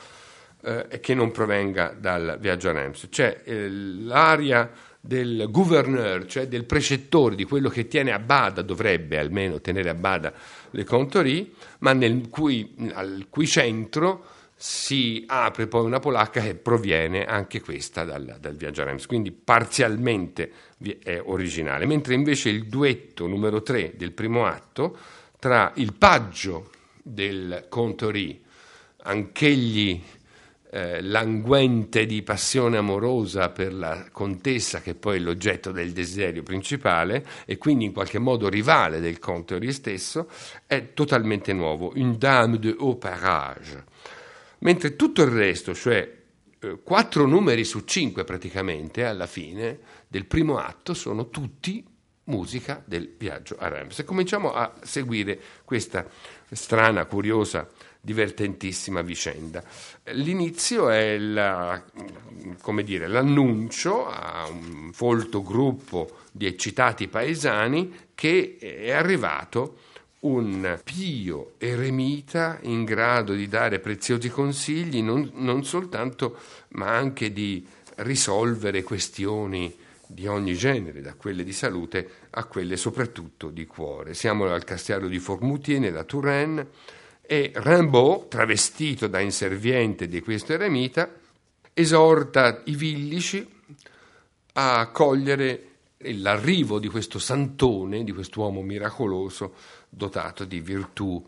eh, 0.63 0.99
che 1.01 1.15
non 1.15 1.31
provenga 1.31 1.95
dal 1.99 2.39
viaggio 2.41 2.71
a 2.71 2.73
Reims. 2.73 3.09
C'è 3.11 3.43
eh, 3.45 3.69
l'aria 3.69 4.71
del 5.01 5.47
gouverneur, 5.51 6.27
cioè 6.27 6.47
del 6.47 6.65
precettore, 6.65 7.35
di 7.35 7.45
quello 7.45 7.71
che 7.71 7.87
tiene 7.89 8.13
a 8.13 8.19
bada, 8.19 8.61
dovrebbe 8.63 9.19
almeno 9.19 9.61
tenere 9.61 9.89
a 9.89 9.95
bada 9.95 10.33
le 10.71 10.85
contorie, 10.85 11.51
ma 11.79 11.97
cui, 12.29 12.75
al 12.93 13.27
cui 13.29 13.47
centro 13.47 14.25
si 14.63 15.25
apre 15.27 15.67
poi 15.69 15.87
una 15.87 16.01
polacca 16.01 16.43
che 16.43 16.55
proviene 16.55 17.25
anche 17.25 17.63
questa 17.63 18.05
dal, 18.05 18.37
dal 18.39 18.57
viaggio 18.57 18.83
a 18.83 18.85
Reims, 18.85 19.07
quindi 19.07 19.33
parzialmente 19.33 20.53
è 21.03 21.19
originale, 21.25 21.87
mentre 21.87 22.13
invece 22.13 22.51
il 22.51 22.67
duetto 22.67 23.27
numero 23.27 23.63
3 23.63 23.95
del 23.97 24.13
primo 24.13 24.45
atto 24.45 24.97
tra 25.39 25.73
il 25.77 25.95
paggio 25.95 26.71
del 27.03 27.67
contorie, 27.71 28.39
anch'egli 29.05 30.03
eh, 30.73 31.03
languente 31.03 32.07
di 32.07 32.23
passione 32.23 32.77
amorosa 32.77 33.51
per 33.51 33.75
la 33.75 34.07
contessa, 34.13 34.81
che 34.81 34.95
poi 34.95 35.17
è 35.17 35.21
l'oggetto 35.21 35.73
del 35.73 35.93
desiderio 35.93 36.43
principale, 36.43 37.27
e 37.45 37.59
quindi 37.59 37.87
in 37.87 37.93
qualche 37.93 38.19
modo 38.19 38.49
rivale 38.49 39.01
del 39.01 39.19
Contori 39.19 39.73
stesso, 39.73 40.29
è 40.67 40.95
totalmente 40.95 41.53
nuovo, 41.53 41.93
une 41.97 42.17
dame 42.17 42.59
de 42.59 42.75
haut 42.79 42.99
parage. 42.99 43.85
Mentre 44.59 44.95
tutto 44.95 45.23
il 45.23 45.31
resto, 45.31 45.75
cioè 45.75 46.19
eh, 46.61 46.79
quattro 46.85 47.27
numeri 47.27 47.65
su 47.65 47.81
cinque 47.85 48.25
praticamente 48.25 49.05
alla 49.05 49.27
fine 49.27 49.79
del 50.07 50.27
primo 50.27 50.59
atto, 50.59 50.95
sono 50.95 51.31
tutti 51.31 51.85
musica 52.25 52.81
del 52.85 53.13
viaggio 53.19 53.57
a 53.59 53.69
Reims. 53.69 53.99
E 53.99 54.05
cominciamo 54.05 54.53
a 54.53 54.73
seguire 54.83 55.41
questa 55.65 56.07
strana, 56.53 57.07
curiosa 57.07 57.69
divertentissima 58.01 59.03
vicenda. 59.03 59.63
L'inizio 60.13 60.89
è 60.89 61.19
la, 61.19 61.83
dire, 62.83 63.07
l'annuncio 63.07 64.07
a 64.07 64.49
un 64.49 64.91
folto 64.93 65.43
gruppo 65.43 66.19
di 66.33 66.47
eccitati 66.47 67.09
paesani 67.09 68.09
che 68.15 68.57
è 68.59 68.91
arrivato 68.93 69.77
un 70.21 70.79
pio 70.85 71.53
eremita 71.59 72.59
in 72.63 72.85
grado 72.85 73.33
di 73.33 73.49
dare 73.49 73.79
preziosi 73.79 74.29
consigli 74.29 75.03
non, 75.03 75.31
non 75.37 75.65
soltanto 75.65 76.37
ma 76.71 76.95
anche 76.95 77.33
di 77.33 77.67
risolvere 77.97 78.83
questioni 78.83 79.75
di 80.07 80.27
ogni 80.27 80.55
genere, 80.55 81.01
da 81.01 81.15
quelle 81.15 81.45
di 81.45 81.53
salute 81.53 82.09
a 82.31 82.45
quelle 82.45 82.77
soprattutto 82.77 83.49
di 83.49 83.65
cuore. 83.67 84.13
Siamo 84.13 84.47
al 84.47 84.65
castello 84.65 85.09
di 85.09 85.19
Formoutier 85.19 85.79
nella 85.79 86.05
Touraine 86.05 86.67
e 87.33 87.53
Rimbaud, 87.55 88.27
travestito 88.27 89.07
da 89.07 89.21
inserviente 89.21 90.09
di 90.09 90.21
questo 90.21 90.53
eremita, 90.53 91.09
esorta 91.73 92.63
i 92.65 92.75
villici 92.75 93.49
a 94.55 94.89
cogliere 94.89 95.67
l'arrivo 95.99 96.81
di 96.81 96.89
questo 96.89 97.21
santone, 97.21 98.03
di 98.03 98.11
quest'uomo 98.11 98.63
miracoloso, 98.63 99.55
dotato 99.89 100.45
di 100.45 100.59
virtù 100.59 101.25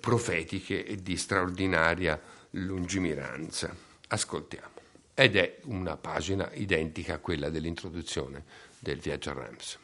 profetiche 0.00 0.86
e 0.86 1.02
di 1.02 1.18
straordinaria 1.18 2.18
lungimiranza. 2.52 3.76
Ascoltiamo. 4.08 4.72
Ed 5.12 5.36
è 5.36 5.58
una 5.64 5.98
pagina 5.98 6.48
identica 6.54 7.12
a 7.12 7.18
quella 7.18 7.50
dell'introduzione 7.50 8.42
del 8.78 9.00
viaggio 9.00 9.28
a 9.28 9.34
Reims. 9.34 9.78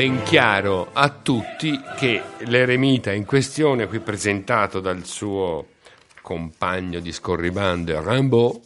Ben 0.00 0.22
chiaro 0.22 0.88
a 0.94 1.10
tutti 1.10 1.78
che 1.98 2.22
l'eremita 2.46 3.12
in 3.12 3.26
questione, 3.26 3.86
qui 3.86 3.98
presentato 3.98 4.80
dal 4.80 5.04
suo 5.04 5.66
compagno 6.22 7.00
di 7.00 7.12
scorribande 7.12 8.00
Rimbaud, 8.02 8.60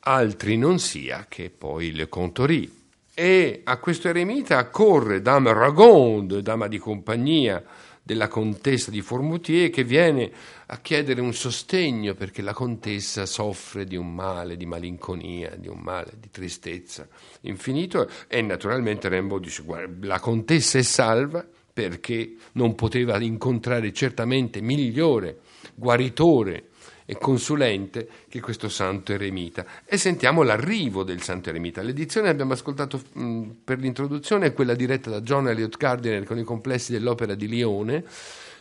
altri 0.00 0.58
non 0.58 0.78
sia 0.78 1.24
che 1.30 1.48
poi 1.48 1.92
Le 1.92 2.10
Contori. 2.10 2.70
E 3.14 3.62
a 3.64 3.78
questo 3.78 4.08
eremita 4.08 4.58
accorre 4.58 5.22
Dame 5.22 5.54
Ragonde, 5.54 6.42
dama 6.42 6.68
di 6.68 6.76
compagnia 6.76 7.64
della 8.02 8.28
contessa 8.28 8.90
di 8.90 9.00
Formoutier, 9.00 9.70
che 9.70 9.82
viene 9.82 10.30
a 10.66 10.78
chiedere 10.78 11.20
un 11.20 11.32
sostegno 11.32 12.14
perché 12.14 12.42
la 12.42 12.52
contessa 12.52 13.24
soffre 13.26 13.84
di 13.84 13.96
un 13.96 14.12
male, 14.14 14.56
di 14.56 14.66
malinconia, 14.66 15.54
di 15.56 15.68
un 15.68 15.78
male, 15.78 16.14
di 16.18 16.30
tristezza 16.30 17.06
infinito. 17.42 18.10
E 18.26 18.42
naturalmente 18.42 19.08
Rimbaud 19.08 19.42
dice: 19.42 19.62
Guarda, 19.62 20.06
la 20.06 20.20
contessa 20.20 20.78
è 20.78 20.82
salva 20.82 21.46
perché 21.72 22.36
non 22.52 22.74
poteva 22.74 23.20
incontrare 23.20 23.92
certamente 23.92 24.60
migliore 24.60 25.40
guaritore 25.74 26.68
e 27.04 27.16
consulente 27.18 28.08
che 28.28 28.40
questo 28.40 28.68
santo 28.68 29.12
eremita. 29.12 29.64
E 29.84 29.96
sentiamo 29.96 30.42
l'arrivo 30.42 31.04
del 31.04 31.22
santo 31.22 31.50
eremita. 31.50 31.80
L'edizione 31.80 32.28
abbiamo 32.28 32.52
ascoltato 32.52 33.00
mh, 33.12 33.48
per 33.62 33.78
l'introduzione 33.78 34.46
è 34.46 34.52
quella 34.52 34.74
diretta 34.74 35.10
da 35.10 35.20
John 35.20 35.48
Eliot 35.48 35.76
Gardiner 35.76 36.24
con 36.24 36.38
i 36.38 36.42
complessi 36.42 36.90
dell'opera 36.90 37.34
di 37.34 37.46
Lione, 37.46 38.04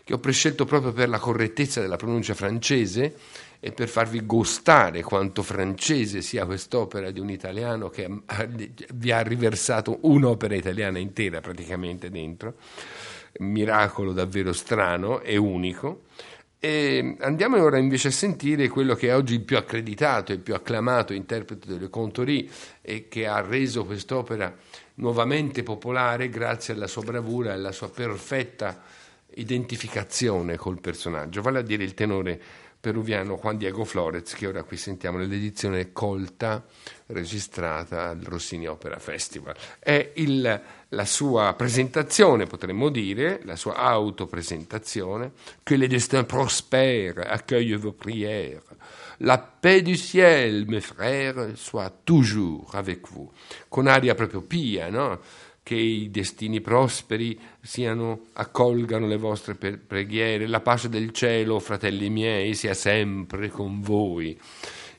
che 0.05 0.13
ho 0.13 0.19
prescelto 0.19 0.65
proprio 0.65 0.93
per 0.93 1.09
la 1.09 1.17
correttezza 1.17 1.81
della 1.81 1.95
pronuncia 1.97 2.35
francese 2.35 3.15
e 3.59 3.71
per 3.71 3.89
farvi 3.89 4.21
gustare 4.21 5.01
quanto 5.01 5.41
francese 5.41 6.21
sia 6.21 6.45
quest'opera 6.45 7.09
di 7.09 7.19
un 7.19 7.31
italiano 7.31 7.89
che 7.89 8.07
vi 8.93 9.11
ha 9.11 9.21
riversato 9.21 9.97
un'opera 10.01 10.53
italiana 10.53 10.99
intera 10.99 11.41
praticamente 11.41 12.11
dentro 12.11 12.53
miracolo 13.39 14.13
davvero 14.13 14.53
strano 14.53 15.21
e 15.21 15.37
unico. 15.37 16.03
E 16.59 17.15
andiamo 17.19 17.61
ora 17.61 17.77
invece 17.77 18.07
a 18.07 18.11
sentire 18.11 18.69
quello 18.69 18.95
che 18.95 19.09
è 19.09 19.15
oggi 19.15 19.33
il 19.33 19.41
più 19.41 19.57
accreditato 19.57 20.31
e 20.31 20.37
più 20.37 20.53
acclamato 20.53 21.13
interprete 21.13 21.67
delle 21.67 21.89
Contori 21.89 22.49
e 22.81 23.07
che 23.07 23.27
ha 23.27 23.41
reso 23.41 23.85
quest'opera 23.85 24.55
nuovamente 24.95 25.63
popolare 25.63 26.29
grazie 26.29 26.73
alla 26.73 26.87
sua 26.87 27.03
bravura 27.03 27.49
e 27.51 27.53
alla 27.53 27.71
sua 27.71 27.89
perfetta 27.89 28.81
identificazione 29.35 30.57
col 30.57 30.79
personaggio, 30.79 31.41
vale 31.41 31.59
a 31.59 31.63
dire 31.63 31.83
il 31.83 31.93
tenore 31.93 32.41
peruviano 32.85 33.39
Juan 33.41 33.57
Diego 33.57 33.83
Flores, 33.83 34.35
che 34.35 34.45
ora 34.45 34.61
qui 34.61 34.77
sentiamo 34.77 35.17
nell'edizione 35.17 35.91
colta 35.91 36.63
registrata 37.07 38.09
al 38.09 38.19
Rossini 38.19 38.67
Opera 38.67 38.99
Festival. 38.99 39.55
È 39.79 40.11
il, 40.17 40.61
la 40.89 41.05
sua 41.05 41.55
presentazione, 41.57 42.45
potremmo 42.45 42.89
dire, 42.89 43.41
la 43.43 43.55
sua 43.55 43.73
autopresentazione, 43.77 45.31
che 45.63 45.77
le 45.77 45.87
destins 45.87 46.27
prospères 46.27 47.25
accueillent 47.25 47.79
vos 47.79 47.95
prières. 47.95 48.61
La 49.19 49.39
paix 49.39 49.81
du 49.81 49.95
ciel, 49.95 50.65
mes 50.67 50.81
frères, 50.81 51.55
soit 51.55 51.91
toujours 52.03 52.75
avec 52.75 53.09
vous. 53.09 53.31
Con 53.67 53.87
aria 53.87 54.13
proprio 54.13 54.41
pia, 54.41 54.89
no? 54.89 55.19
Che 55.65 55.73
i 55.73 56.11
destini 56.11 56.61
prosperi 56.61 57.39
siano, 57.59 58.27
accolgano 58.33 59.07
le 59.07 59.17
vostre 59.17 59.55
preghiere, 59.55 60.45
la 60.45 60.59
pace 60.59 60.89
del 60.89 61.09
cielo, 61.09 61.57
fratelli 61.57 62.11
miei, 62.11 62.53
sia 62.53 62.75
sempre 62.75 63.49
con 63.49 63.81
voi. 63.81 64.39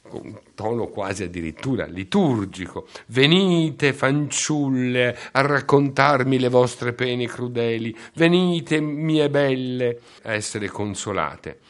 Con 0.03 0.37
tono 0.57 0.89
quasi 0.89 1.23
addirittura 1.23 1.87
liturgico. 1.87 2.89
Venite, 3.07 3.93
fanciulle, 3.93 5.17
a 5.31 5.41
raccontarmi 5.43 6.37
le 6.37 6.49
vostre 6.49 6.95
pene 6.95 7.29
crudeli. 7.29 7.97
Venite, 8.15 8.81
mie 8.81 9.31
belle, 9.31 10.01
a 10.23 10.33
essere 10.33 10.67
consolate. 10.67 11.61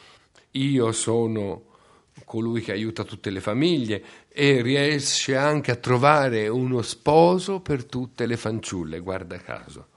Io 0.53 0.91
sono 0.91 1.65
colui 2.25 2.61
che 2.61 2.71
aiuta 2.71 3.03
tutte 3.03 3.29
le 3.29 3.41
famiglie 3.41 4.03
e 4.39 4.61
riesce 4.61 5.35
anche 5.35 5.71
a 5.71 5.75
trovare 5.77 6.47
uno 6.47 6.83
sposo 6.83 7.59
per 7.59 7.85
tutte 7.85 8.27
le 8.27 8.37
fanciulle, 8.37 8.99
guarda 8.99 9.39
caso. 9.39 9.87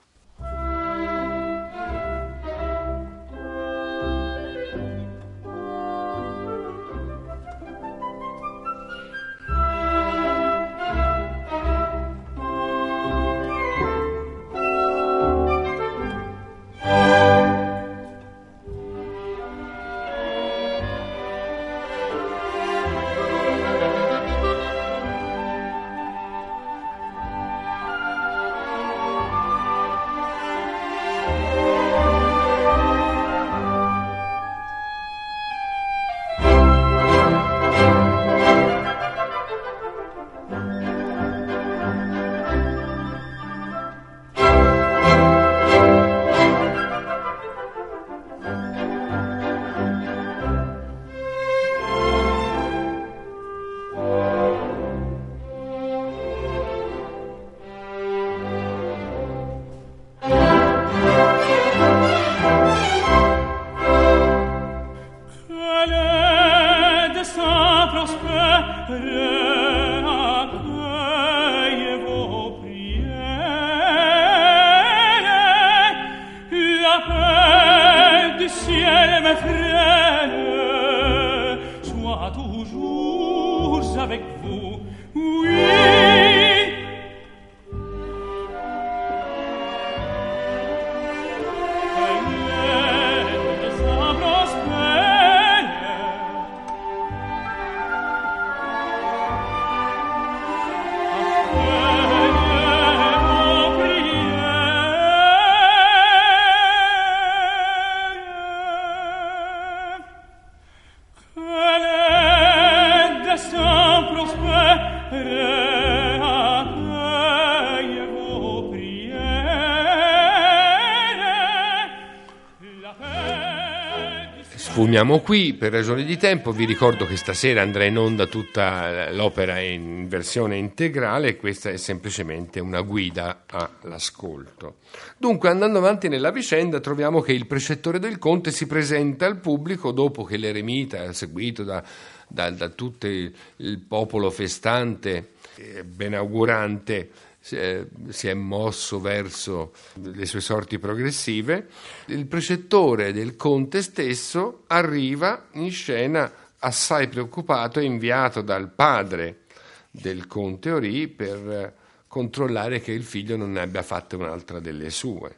Sfumiamo 125.01 125.21
qui 125.21 125.55
per 125.55 125.73
ragioni 125.73 126.05
di 126.05 126.19
tempo. 126.19 126.53
Vi 126.53 126.67
ricordo 126.67 127.07
che 127.07 127.17
stasera 127.17 127.63
andrà 127.63 127.85
in 127.85 127.97
onda 127.97 128.27
tutta 128.27 129.11
l'opera 129.11 129.59
in 129.59 130.09
versione 130.09 130.59
integrale 130.59 131.37
questa 131.37 131.71
è 131.71 131.79
semplicemente 131.79 132.61
una 132.61 132.83
guida 132.83 133.45
all'ascolto. 133.47 134.81
Dunque, 135.17 135.49
andando 135.49 135.79
avanti 135.79 136.09
nella 136.09 136.31
vicenda, 136.31 136.81
troviamo 136.81 137.23
che 137.23 137.33
il 137.33 137.47
precettore 137.47 137.99
del 137.99 138.19
conte 138.19 138.51
si 138.51 138.67
presenta 138.67 139.25
al 139.25 139.39
pubblico 139.39 139.91
dopo 139.91 140.23
che 140.25 140.37
l'eremita, 140.37 141.11
seguito 141.15 141.65
da, 141.65 141.83
da, 142.29 142.51
da 142.51 142.69
tutto 142.69 143.07
il 143.07 143.79
popolo 143.89 144.31
festante, 144.31 145.31
e 145.57 145.83
benaugurante, 145.83 147.09
si 147.40 147.57
è, 147.57 147.85
si 148.11 148.29
è, 148.29 148.35
mosso 148.35 149.00
verso 149.00 149.72
le 150.03 150.26
sue 150.26 150.40
sorti 150.40 150.79
progressive, 150.79 151.68
il 152.07 152.26
precettore 152.26 153.12
del 153.12 153.35
conte 153.35 153.81
stesso 153.81 154.64
arriva 154.66 155.46
in 155.53 155.70
scena 155.70 156.31
assai 156.59 157.09
preoccupato 157.09 157.81
e 157.81 157.85
inviato 157.85 158.42
dal 158.42 158.70
padre 158.70 159.44
del 159.90 160.26
conte 160.26 160.70
Ori 160.70 161.09
per 161.09 161.74
controllare 162.07 162.81
che 162.81 162.92
il 162.92 163.05
figlio 163.05 163.37
non 163.37 163.53
ne 163.53 163.61
abbia 163.61 163.83
fatta 163.83 164.16
un'altra 164.16 164.61
delle 164.61 164.90
sue. 164.90 165.37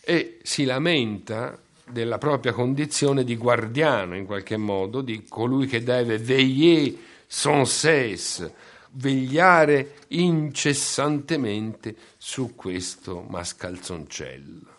E 0.00 0.38
si 0.42 0.64
lamenta 0.64 1.56
della 1.88 2.18
propria 2.18 2.52
condizione 2.52 3.24
di 3.24 3.36
guardiano 3.36 4.16
in 4.16 4.26
qualche 4.26 4.56
modo, 4.56 5.00
di 5.00 5.24
colui 5.28 5.66
che 5.66 5.82
deve 5.82 6.18
veiller 6.18 6.94
sans 7.26 7.70
cesse 7.70 8.54
vegliare 8.98 9.94
incessantemente 10.08 11.94
su 12.16 12.54
questo 12.54 13.24
mascalzoncello. 13.28 14.76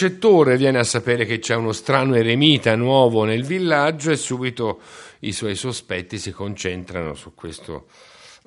Precettore 0.00 0.56
viene 0.56 0.78
a 0.78 0.84
sapere 0.84 1.26
che 1.26 1.40
c'è 1.40 1.54
uno 1.54 1.72
strano 1.72 2.14
eremita 2.14 2.74
nuovo 2.74 3.24
nel 3.24 3.44
villaggio 3.44 4.10
e 4.10 4.16
subito 4.16 4.80
i 5.20 5.32
suoi 5.32 5.54
sospetti 5.54 6.16
si 6.16 6.30
concentrano 6.30 7.12
su 7.12 7.34
questo 7.34 7.88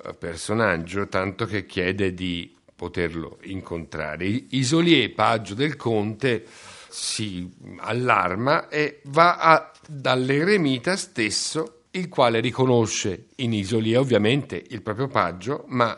eh, 0.04 0.14
personaggio, 0.14 1.06
tanto 1.06 1.44
che 1.44 1.64
chiede 1.64 2.12
di 2.12 2.52
poterlo 2.74 3.38
incontrare. 3.42 4.26
Isolier, 4.48 5.14
paggio 5.14 5.54
del 5.54 5.76
conte, 5.76 6.44
si 6.88 7.48
allarma 7.76 8.68
e 8.68 9.00
va 9.04 9.36
a, 9.36 9.70
dall'eremita 9.86 10.96
stesso, 10.96 11.82
il 11.92 12.08
quale 12.08 12.40
riconosce 12.40 13.26
in 13.36 13.52
Isolier 13.52 14.00
ovviamente 14.00 14.60
il 14.70 14.82
proprio 14.82 15.06
paggio, 15.06 15.62
ma 15.68 15.96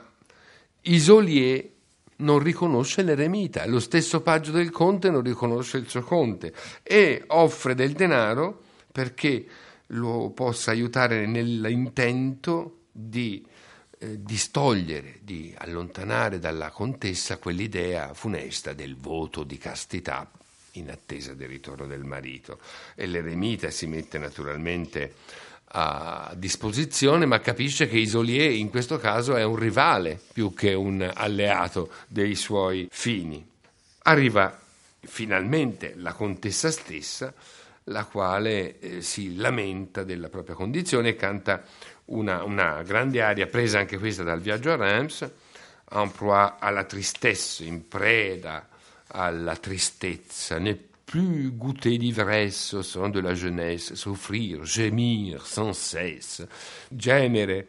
Isolier 0.83 1.76
non 2.19 2.39
riconosce 2.39 3.03
l'eremita, 3.03 3.67
lo 3.67 3.81
stesso 3.81 4.23
paggio 4.23 4.51
del 4.51 4.71
conte 4.71 5.11
non 5.11 5.23
riconosce 5.23 5.79
il 5.79 5.89
suo 5.89 6.03
conte 6.03 6.53
e 6.83 7.25
offre 7.29 7.75
del 7.75 7.93
denaro 7.93 8.63
perché 8.91 9.47
lo 9.89 10.31
possa 10.31 10.71
aiutare 10.71 11.27
nell'intento 11.27 12.87
di 12.91 13.45
eh, 13.99 14.23
distogliere, 14.23 15.19
di 15.23 15.55
allontanare 15.57 16.39
dalla 16.39 16.71
contessa 16.71 17.39
quell'idea 17.39 18.15
funesta 18.15 18.73
del 18.73 18.97
voto 18.97 19.43
di 19.45 19.59
castità 19.59 20.31
in 20.73 20.91
attesa 20.91 21.35
del 21.35 21.49
ritorno 21.49 21.87
del 21.87 22.05
marito. 22.05 22.59
E 22.95 23.07
l'eremita 23.07 23.71
si 23.71 23.87
mette 23.87 24.19
naturalmente 24.19 25.15
a 25.69 26.33
disposizione, 26.37 27.27
ma 27.27 27.41
capisce 27.41 27.89
che 27.89 27.99
Isolier 27.99 28.53
in 28.53 28.71
questo 28.71 28.99
caso 28.99 29.37
è 29.37 29.45
un 29.45 29.57
rivale 29.57 30.19
più 30.33 30.55
che 30.55 30.75
un 30.75 31.09
alleato 31.13 31.91
dei 32.07 32.35
suoi 32.35 32.89
fini. 32.91 33.45
Arriva 34.03 34.59
finalmente 35.01 35.95
la 35.97 36.13
contessa 36.13 36.71
stessa, 36.71 37.33
la 37.85 38.05
quale 38.05 38.79
eh, 38.79 39.03
si 39.03 39.37
lamenta 39.37 40.03
della 40.03 40.29
propria 40.29 40.55
condizione 40.55 41.11
e 41.11 41.17
canta 41.17 41.63
una, 42.07 42.43
una, 42.43 42.83
grande 42.83 43.23
aria 43.23 43.47
presa 43.47 43.79
anche 43.79 43.99
questa 43.99 44.23
dal 44.23 44.41
viaggio 44.41 44.73
a 44.73 44.77
Reims, 44.77 45.29
un 45.91 46.11
proie 46.13 46.55
alla 46.59 46.85
tristesse, 46.85 47.65
in 47.65 47.87
preda 47.87 48.69
alla 49.09 49.57
tristezza, 49.57 50.59
ne 50.59 50.75
plus 51.07 51.53
goûter 51.53 51.97
l'ivresse 51.99 52.75
au 52.75 52.83
sein 52.83 53.09
de 53.09 53.21
la 53.21 53.33
jeunesse, 53.33 53.95
soffrir, 53.95 54.65
gemir 54.65 55.47
sans 55.47 55.73
cesse, 55.73 56.49
gemere, 56.91 57.69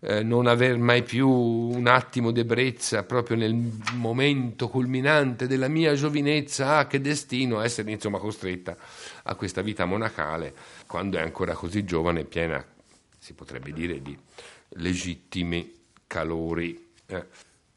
eh, 0.00 0.24
non 0.24 0.48
aver 0.48 0.78
mai 0.78 1.04
più 1.04 1.28
un 1.28 1.86
attimo 1.86 2.32
d'ebbrezza 2.32 3.04
proprio 3.04 3.36
nel 3.36 3.54
momento 3.94 4.68
culminante 4.68 5.46
della 5.46 5.68
mia 5.68 5.94
giovinezza, 5.94 6.78
ah 6.78 6.86
che 6.88 7.00
destino, 7.00 7.60
essere 7.60 7.92
insomma 7.92 8.18
costretta 8.18 8.76
a 9.22 9.34
questa 9.36 9.62
vita 9.62 9.84
monacale 9.84 10.52
quando 10.88 11.18
è 11.18 11.20
ancora 11.20 11.54
così 11.54 11.84
giovane, 11.84 12.24
piena, 12.24 12.64
si 13.16 13.32
potrebbe 13.34 13.72
dire, 13.72 14.02
di 14.02 14.18
legittimi 14.70 15.72
calori. 16.08 16.90
Eh. 17.06 17.26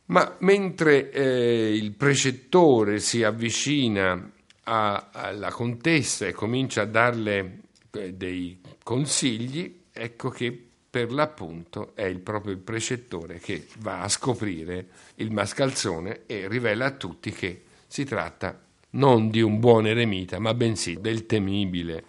Ma 0.05 0.35
mentre 0.39 1.11
eh, 1.11 1.75
il 1.75 1.91
precettore 1.91 2.99
si 2.99 3.23
avvicina 3.23 4.31
alla 4.65 5.51
contessa 5.51 6.28
e 6.28 6.34
comincia 6.34 6.82
a 6.82 6.86
darle 6.86 7.60
eh, 7.91 8.13
dei 8.13 8.60
consigli, 8.84 9.84
ecco 9.91 10.30
che 10.30 10.65
per 10.89 11.12
l'appunto 11.12 11.91
è 11.93 12.04
il 12.04 12.19
proprio 12.19 12.54
il 12.54 12.60
precettore 12.60 13.39
che 13.39 13.67
va 13.80 14.01
a 14.01 14.10
scoprire 14.10 14.88
il 15.15 15.32
mascalzone 15.32 16.21
e 16.25 16.47
rivela 16.47 16.86
a 16.86 16.91
tutti 16.91 17.32
che 17.32 17.63
si 17.86 18.06
tratta 18.06 18.60
non 18.91 19.30
di 19.30 19.41
un 19.41 19.60
buon 19.60 19.88
eremita, 19.88 20.39
ma 20.39 20.54
bensì 20.54 20.99
del 20.99 21.25
temibile 21.25 22.06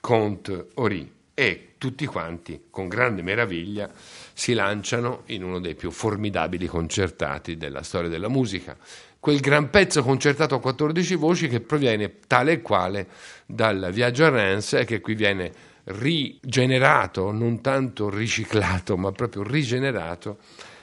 Conte 0.00 0.68
Ori. 0.74 1.12
E 1.32 1.74
tutti 1.78 2.04
quanti, 2.06 2.64
con 2.70 2.88
grande 2.88 3.22
meraviglia, 3.22 3.88
si 4.32 4.52
lanciano 4.52 5.22
in 5.26 5.44
uno 5.44 5.60
dei 5.60 5.76
più 5.76 5.92
formidabili 5.92 6.66
concertati 6.66 7.56
della 7.56 7.84
storia 7.84 8.08
della 8.08 8.28
musica, 8.28 8.76
quel 9.20 9.40
gran 9.40 9.70
pezzo 9.70 10.02
concertato 10.02 10.54
a 10.54 10.60
14 10.60 11.14
voci 11.16 11.48
che 11.48 11.60
proviene 11.60 12.18
tale 12.26 12.52
e 12.52 12.62
quale 12.62 13.08
dal 13.46 13.90
viaggio 13.92 14.24
a 14.24 14.28
Reims 14.28 14.74
e 14.74 14.84
che 14.84 15.00
qui 15.00 15.14
viene 15.14 15.52
rigenerato, 15.84 17.32
non 17.32 17.60
tanto 17.60 18.10
riciclato, 18.10 18.96
ma 18.96 19.10
proprio 19.12 19.42
rigenerato 19.42 20.38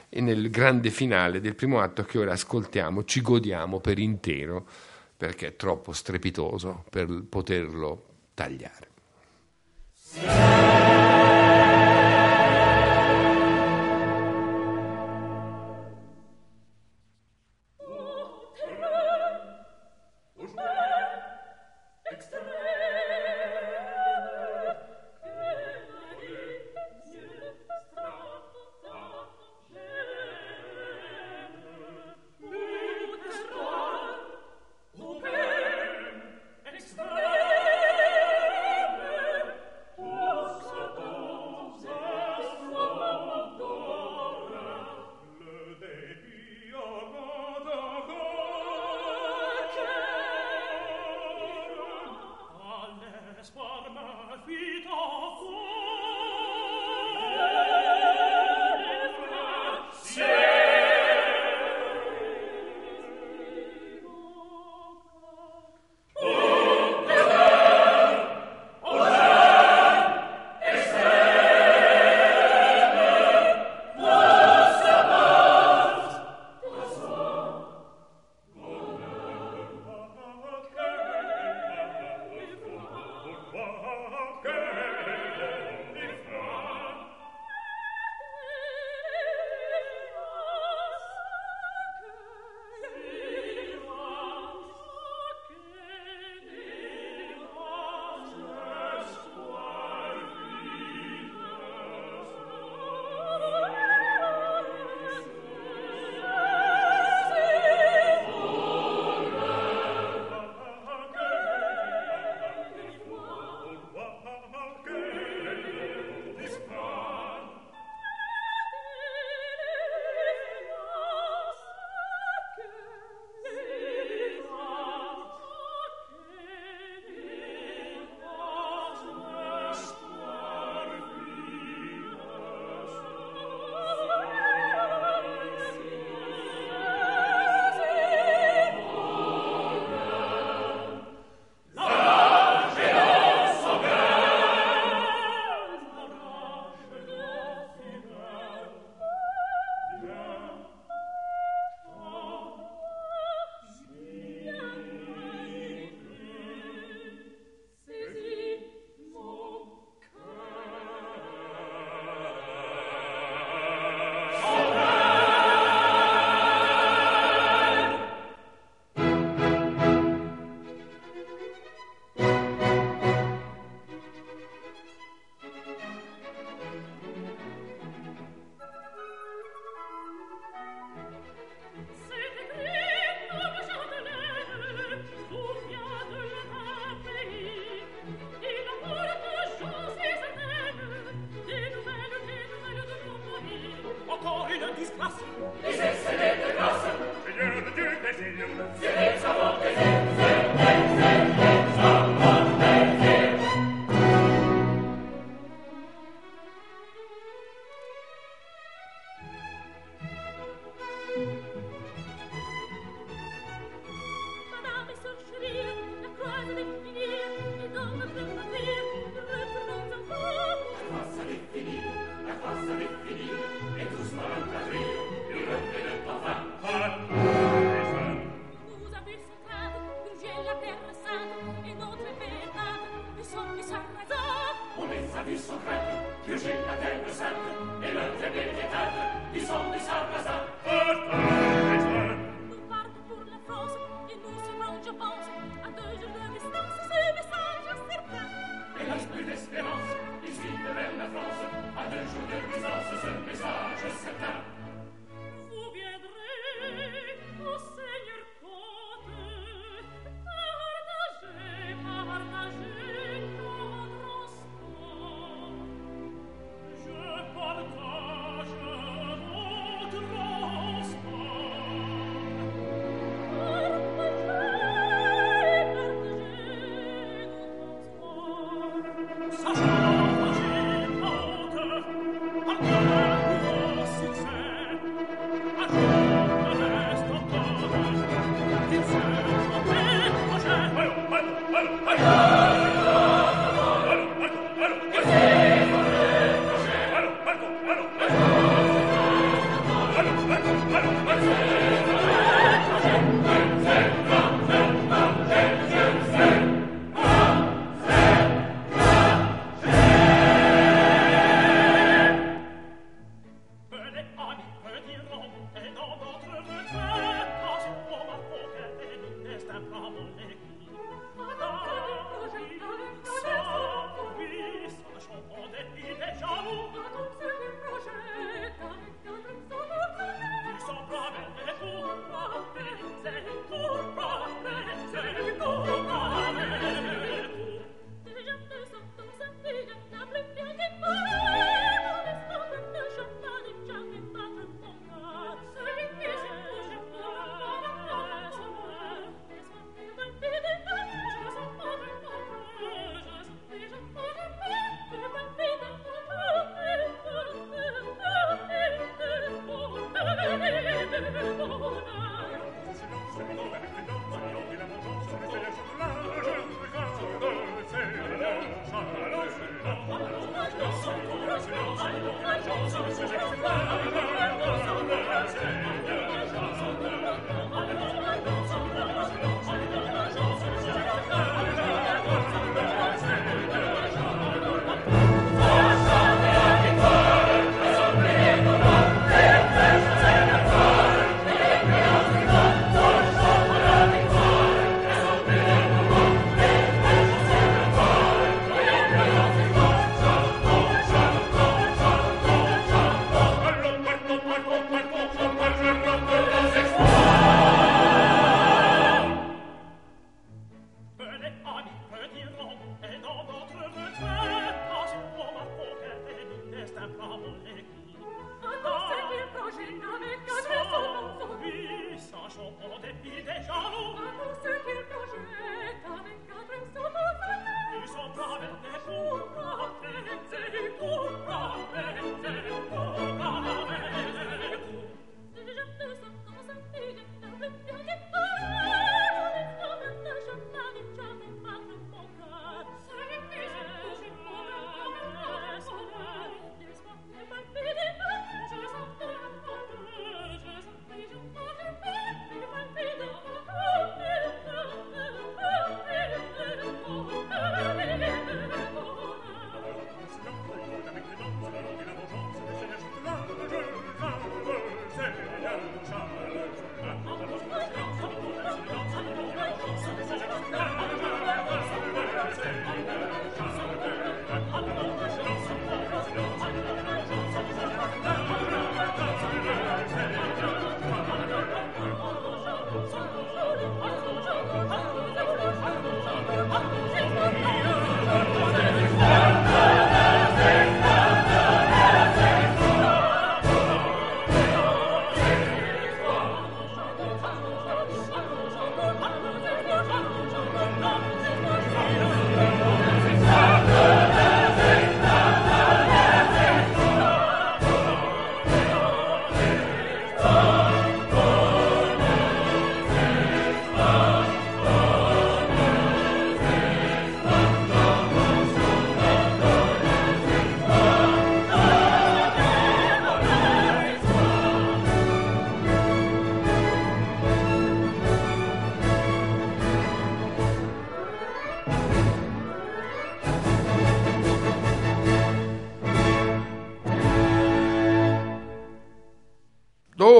nel 0.09 0.49
grande 0.49 0.89
finale 0.89 1.41
del 1.41 1.55
primo 1.55 1.79
atto 1.79 2.03
che 2.03 2.17
ora 2.17 2.33
ascoltiamo, 2.33 3.03
ci 3.03 3.21
godiamo 3.21 3.79
per 3.79 3.99
intero 3.99 4.65
perché 5.17 5.47
è 5.47 5.55
troppo 5.55 5.91
strepitoso 5.91 6.83
per 6.89 7.23
poterlo 7.27 8.05
tagliare. 8.33 8.93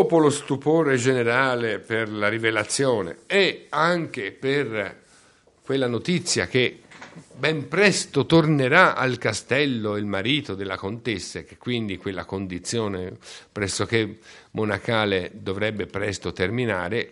Dopo 0.05 0.19
lo 0.19 0.29
stupore 0.29 0.97
generale 0.97 1.79
per 1.79 2.11
la 2.11 2.29
rivelazione 2.29 3.21
e 3.25 3.65
anche 3.69 4.31
per 4.31 5.01
quella 5.63 5.87
notizia 5.87 6.45
che 6.45 6.81
ben 7.35 7.67
presto 7.67 8.27
tornerà 8.27 8.93
al 8.93 9.17
castello 9.17 9.97
il 9.97 10.05
marito 10.05 10.53
della 10.53 10.77
contessa, 10.77 11.41
che 11.41 11.57
quindi 11.57 11.97
quella 11.97 12.23
condizione 12.23 13.17
pressoché 13.51 14.19
monacale 14.51 15.31
dovrebbe 15.33 15.87
presto 15.87 16.31
terminare, 16.31 17.11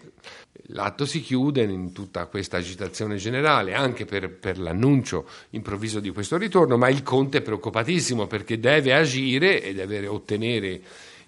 l'atto 0.67 1.07
si 1.07 1.19
chiude 1.21 1.63
in 1.63 1.93
tutta 1.93 2.27
questa 2.27 2.57
agitazione 2.57 3.15
generale, 3.15 3.73
anche 3.73 4.05
per, 4.05 4.29
per, 4.29 4.59
l'annuncio 4.59 5.27
improvviso 5.51 5.99
di 5.99 6.11
questo 6.11 6.37
ritorno, 6.37 6.77
ma 6.77 6.89
il 6.89 7.01
conte 7.01 7.39
è 7.39 7.41
preoccupatissimo 7.41 8.27
perché 8.27 8.59
deve 8.59 8.93
agire 8.93 9.63
e 9.63 9.73
deve 9.73 10.05
ottenere 10.05 10.81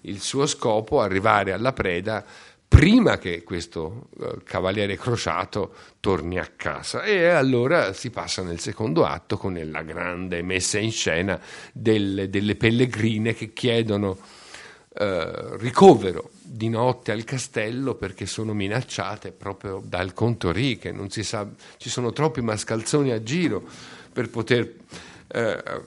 il 0.06 0.20
suo 0.20 0.46
scopo, 0.46 1.00
arrivare 1.00 1.52
alla 1.52 1.72
preda 1.72 2.24
prima 2.68 3.16
che 3.18 3.42
questo 3.42 4.08
uh, 4.16 4.40
cavaliere 4.44 4.96
crociato 4.96 5.72
torni 6.00 6.38
a 6.38 6.50
casa. 6.56 7.02
E 7.04 7.26
allora 7.26 7.92
si 7.92 8.10
passa 8.10 8.42
nel 8.42 8.58
secondo 8.58 9.04
atto 9.04 9.36
con 9.36 9.58
la 9.70 9.82
grande 9.82 10.42
messa 10.42 10.78
in 10.78 10.90
scena 10.90 11.40
del, 11.72 12.28
delle 12.28 12.56
pellegrine 12.56 13.34
che 13.34 13.52
chiedono 13.52 14.18
uh, 14.88 15.56
ricovero 15.56 16.30
di 16.42 16.68
notte 16.68 17.12
al 17.12 17.24
castello 17.24 17.94
perché 17.94 18.26
sono 18.26 18.52
minacciate 18.52 19.32
proprio 19.32 19.82
dal 19.84 20.12
contorì 20.12 20.78
che 20.78 20.92
non 20.92 21.10
si 21.10 21.22
sa, 21.22 21.48
ci 21.76 21.88
sono 21.88 22.12
troppi 22.12 22.40
mascalzoni 22.40 23.10
a 23.10 23.22
giro 23.22 23.62
per 24.12 24.30
poter 24.30 24.72
uh, 25.34 25.82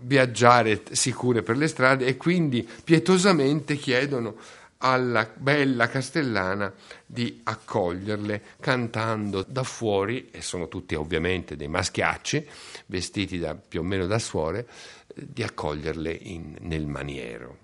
viaggiare 0.00 0.82
sicure 0.90 1.42
per 1.42 1.56
le 1.56 1.68
strade 1.68 2.06
e 2.06 2.16
quindi 2.16 2.68
pietosamente 2.84 3.76
chiedono 3.76 4.36
alla 4.84 5.30
bella 5.34 5.88
castellana 5.88 6.72
di 7.06 7.40
accoglierle 7.44 8.42
cantando 8.60 9.44
da 9.46 9.62
fuori, 9.62 10.30
e 10.30 10.42
sono 10.42 10.68
tutti 10.68 10.94
ovviamente 10.94 11.56
dei 11.56 11.68
maschiacci, 11.68 12.46
vestiti 12.86 13.38
da, 13.38 13.54
più 13.54 13.80
o 13.80 13.84
meno 13.84 14.06
da 14.06 14.18
suore, 14.18 14.66
eh, 15.14 15.24
di 15.28 15.42
accoglierle 15.42 16.12
in, 16.12 16.56
nel 16.60 16.86
maniero. 16.86 17.61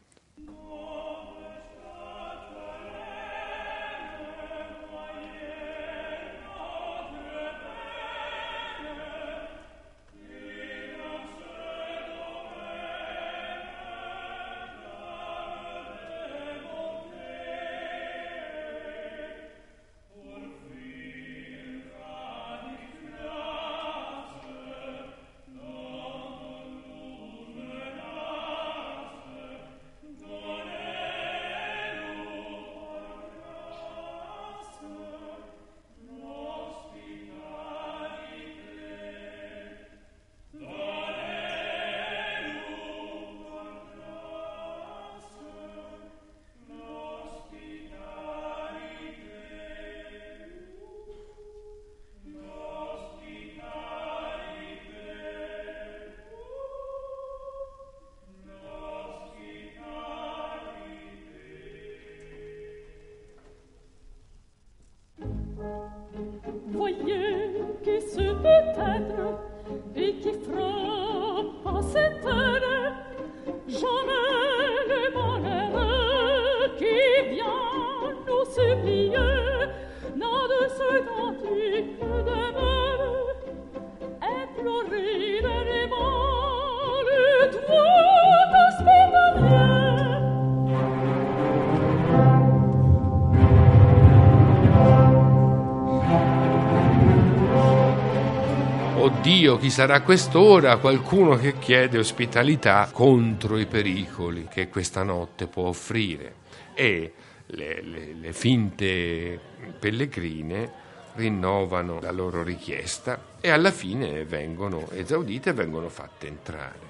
Chi 99.59 99.70
sarà 99.70 100.02
quest'ora? 100.02 100.76
Qualcuno 100.76 101.36
che 101.36 101.59
chiede 101.59 101.98
ospitalità 101.98 102.88
contro 102.92 103.59
i 103.59 103.66
pericoli 103.66 104.46
che 104.48 104.68
questa 104.68 105.02
notte 105.02 105.48
può 105.48 105.64
offrire. 105.64 106.34
E 106.74 107.12
le, 107.46 107.82
le, 107.82 108.14
le 108.14 108.32
finte 108.32 109.38
pellegrine 109.80 110.72
rinnovano 111.14 112.00
la 112.00 112.12
loro 112.12 112.44
richiesta 112.44 113.36
e 113.40 113.50
alla 113.50 113.72
fine 113.72 114.24
vengono 114.24 114.88
esaudite 114.92 115.50
e 115.50 115.54
vengono 115.54 115.88
fatte 115.88 116.28
entrare. 116.28 116.86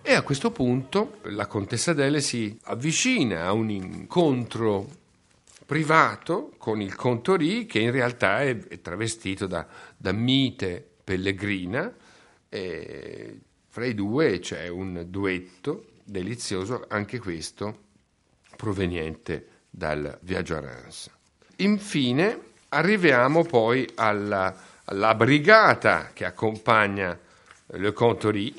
E 0.00 0.14
a 0.14 0.22
questo 0.22 0.52
punto 0.52 1.18
la 1.24 1.46
contessa 1.46 1.92
Dele 1.92 2.20
si 2.20 2.56
avvicina 2.64 3.46
a 3.46 3.52
un 3.52 3.68
incontro 3.68 4.86
privato 5.66 6.52
con 6.56 6.80
il 6.80 6.94
Contorì 6.94 7.66
che 7.66 7.80
in 7.80 7.90
realtà 7.90 8.42
è, 8.42 8.80
travestito 8.80 9.46
da, 9.46 9.66
da 9.96 10.12
mite 10.12 10.89
pellegrina, 11.10 11.92
e 12.48 13.38
fra 13.68 13.84
i 13.84 13.94
due 13.94 14.38
c'è 14.38 14.68
un 14.68 15.06
duetto 15.08 15.86
delizioso, 16.04 16.84
anche 16.86 17.18
questo 17.18 17.78
proveniente 18.56 19.46
dal 19.68 20.18
viaggio 20.22 20.54
a 20.54 20.60
Reims. 20.60 21.10
Infine 21.56 22.38
arriviamo 22.68 23.42
poi 23.42 23.88
alla, 23.96 24.56
alla 24.84 25.16
brigata 25.16 26.10
che 26.12 26.24
accompagna 26.24 27.18
Le 27.66 27.92
Contory 27.92 28.54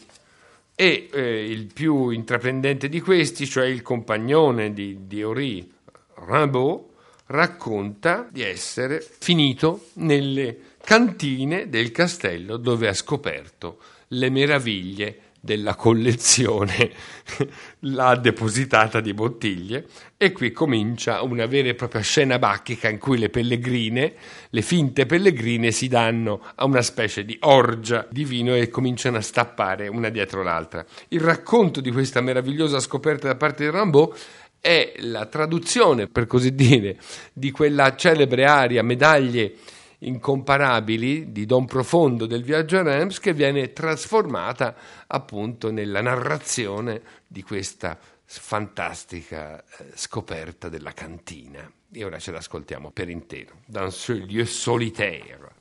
e 0.76 1.10
eh, 1.10 1.49
il 1.49 1.72
più 1.72 2.10
intraprendente 2.10 2.89
di 2.89 2.99
questi, 2.99 3.47
cioè 3.47 3.66
il 3.66 3.82
compagnone 3.82 4.74
di, 4.74 5.08
di 5.08 5.22
Henri 5.22 5.72
Rimbaud, 6.16 6.84
racconta 7.28 8.28
di 8.30 8.41
essere 8.41 8.99
finito 8.99 9.86
nelle 9.93 10.70
cantine 10.84 11.69
del 11.69 11.91
castello 11.91 12.57
dove 12.57 12.88
ha 12.88 12.93
scoperto 12.93 13.79
le 14.09 14.29
meraviglie 14.29 15.19
della 15.43 15.73
collezione, 15.73 16.91
l'ha 17.79 18.15
depositata 18.15 19.01
di 19.01 19.13
bottiglie 19.13 19.88
e 20.15 20.32
qui 20.32 20.51
comincia 20.51 21.23
una 21.23 21.47
vera 21.47 21.69
e 21.69 21.73
propria 21.73 22.01
scena 22.01 22.38
bacchica 22.38 22.88
in 22.89 22.99
cui 22.99 23.17
le 23.17 23.29
pellegrine, 23.29 24.13
le 24.49 24.61
finte 24.61 25.07
pellegrine 25.07 25.71
si 25.71 25.88
danno 25.88 26.41
a 26.53 26.65
una 26.65 26.84
specie 26.84 27.25
di 27.25 27.36
orgia 27.41 28.07
di 28.09 28.23
vino 28.23 28.55
e 28.55 28.69
cominciano 28.69 29.17
a 29.17 29.21
stappare 29.21 29.88
una 29.88 30.09
dietro 30.09 30.43
l'altra. 30.43 30.86
Il 31.07 31.21
racconto 31.21 31.82
di 31.82 31.91
questa 31.91 32.21
meravigliosa 32.21 32.79
scoperta 32.79 33.27
da 33.27 33.36
parte 33.36 33.63
di 33.63 33.75
Rimbaud 33.75 34.13
è 34.59 34.93
la 34.97 35.25
traduzione, 35.25 36.05
per 36.05 36.27
così 36.27 36.53
dire, 36.53 36.97
di 37.34 37.49
quella 37.49 37.95
celebre 37.95 38.45
aria 38.45 38.84
medaglie 38.84 39.55
incomparabili 40.04 41.32
di 41.32 41.45
Don 41.45 41.66
Profondo 41.66 42.26
del 42.26 42.43
viaggio 42.43 42.78
a 42.78 42.84
Reims 42.84 43.20
che 43.20 43.34
viene 43.34 43.74
trasformata 43.74 44.76
appunto 45.08 45.72
nella 45.72 46.02
narrazione 46.02 47.02
di 47.28 47.43
questa 47.43 47.97
fantastica 48.26 49.60
eh, 49.60 49.91
scoperta 49.95 50.70
della 50.70 50.93
cantina. 50.93 51.70
E 51.91 52.04
ora 52.04 52.20
ce 52.20 52.32
l'ascoltiamo 52.32 52.91
per 52.91 53.10
intero, 53.10 53.60
dans 53.66 53.93
ce 53.93 54.14
lieu 54.14 54.45
solitaire. 54.45 55.60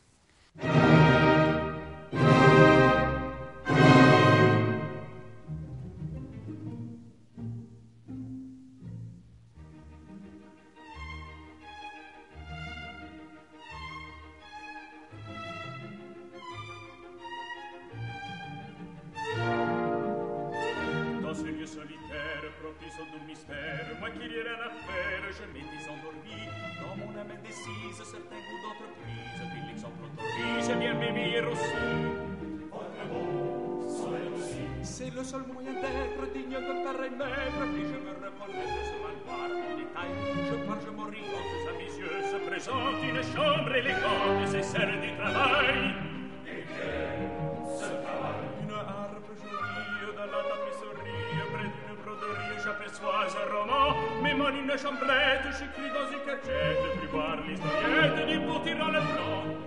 Dans 54.83 54.89
une 54.89 56.25
cachette, 56.25 56.79
puis 56.99 57.09
voir 57.13 57.37
l'historiette 57.47 58.27
du 58.27 58.39
beau 58.39 58.59
tyran 58.61 58.89
le 58.89 59.01
nom, 59.01 59.59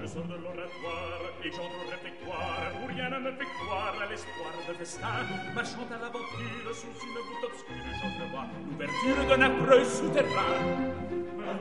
Je 0.00 0.06
sors 0.08 0.24
de 0.24 0.34
l'oratoire 0.34 1.22
et 1.44 1.50
j'entre 1.52 1.78
au 1.78 1.88
réfectoire 1.88 2.72
Où 2.82 2.86
rien 2.88 3.10
ne 3.10 3.18
me 3.20 3.32
fait 3.32 3.46
croire 3.60 3.94
à 4.02 4.06
l'espoir 4.10 4.50
de 4.68 4.74
festin. 4.74 5.06
Marchant 5.54 5.86
à 5.94 5.98
l'aventure 6.02 6.74
sous 6.74 7.06
une 7.06 7.14
voûte 7.14 7.44
obscure 7.44 7.86
J'entrevois 8.02 8.46
l'ouverture 8.66 9.24
d'un 9.28 9.42
affreux 9.42 9.84
souterrain. 9.84 10.58
Un 11.46 11.56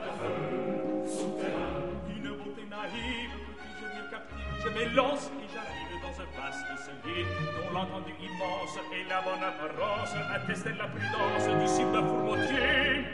souterrain 1.05 1.81
Une 2.09 2.29
beauté 2.37 2.63
naïve 2.67 3.37
qui 3.59 3.69
je 3.79 3.85
viens 3.93 4.07
captive 4.09 4.55
Je 4.63 4.69
m'élance 4.69 5.25
et 5.27 5.47
j'arrive 5.53 5.90
chose 6.11 6.25
vaste 6.35 6.67
cellier, 6.85 7.25
dont 7.55 7.73
l'entendu 7.73 8.13
immense 8.21 8.77
et 8.93 9.07
la 9.09 9.21
bonne 9.21 9.43
apparence 9.43 10.13
attestaient 10.33 10.77
la 10.77 10.87
prudence 10.87 11.47
du 11.61 11.67
cible 11.67 12.03
fourmotier. 12.07 13.05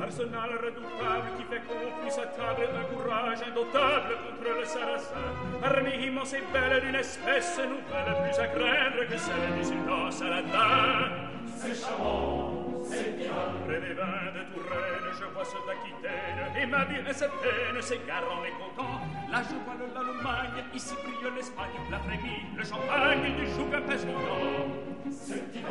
Arsenal 0.00 0.50
redoutable 0.64 1.28
qui 1.38 1.44
fait 1.44 1.62
conflit 1.62 2.10
sa 2.10 2.26
table 2.26 2.68
d'un 2.72 2.86
courage 2.92 3.38
indotable 3.48 4.14
contre 4.26 4.58
le 4.58 4.64
sarrasin. 4.64 5.30
Armée 5.62 6.06
immense 6.06 6.34
et 6.34 6.42
belle 6.52 6.80
d'une 6.82 6.96
espèce 6.96 7.58
nouvelle, 7.58 8.16
plus 8.24 8.38
à 8.38 8.46
craindre 8.48 9.08
que 9.08 9.16
celle 9.16 9.58
du 9.58 9.64
sultan 9.64 10.10
Saladin. 10.10 11.30
C'est 11.56 11.80
charmant, 11.80 12.82
c'est 12.84 13.16
bien. 13.16 13.30
Près 13.64 13.80
des 13.80 13.94
vins 13.94 14.32
de 14.34 14.42
Touraine, 14.52 15.01
je 15.22 15.34
vois 15.34 15.44
ceux 15.44 15.58
d'Aquitaine, 15.66 16.62
et 16.62 16.66
ma 16.66 16.84
vie 16.84 17.08
incertaine 17.08 17.80
s'égare 17.80 18.24
en 18.30 18.40
mécontent. 18.42 19.00
Là, 19.30 19.42
je 19.48 19.54
vois 19.64 19.74
l'Allemagne, 19.78 20.64
ici 20.74 20.94
brille 21.02 21.32
l'Espagne, 21.36 21.70
la 21.90 21.98
frémie, 21.98 22.42
le 22.56 22.64
champagne 22.64 23.36
du 23.36 23.46
joug 23.46 23.72
impatientant. 23.74 24.66
C'est 25.10 25.52
divin, 25.52 25.68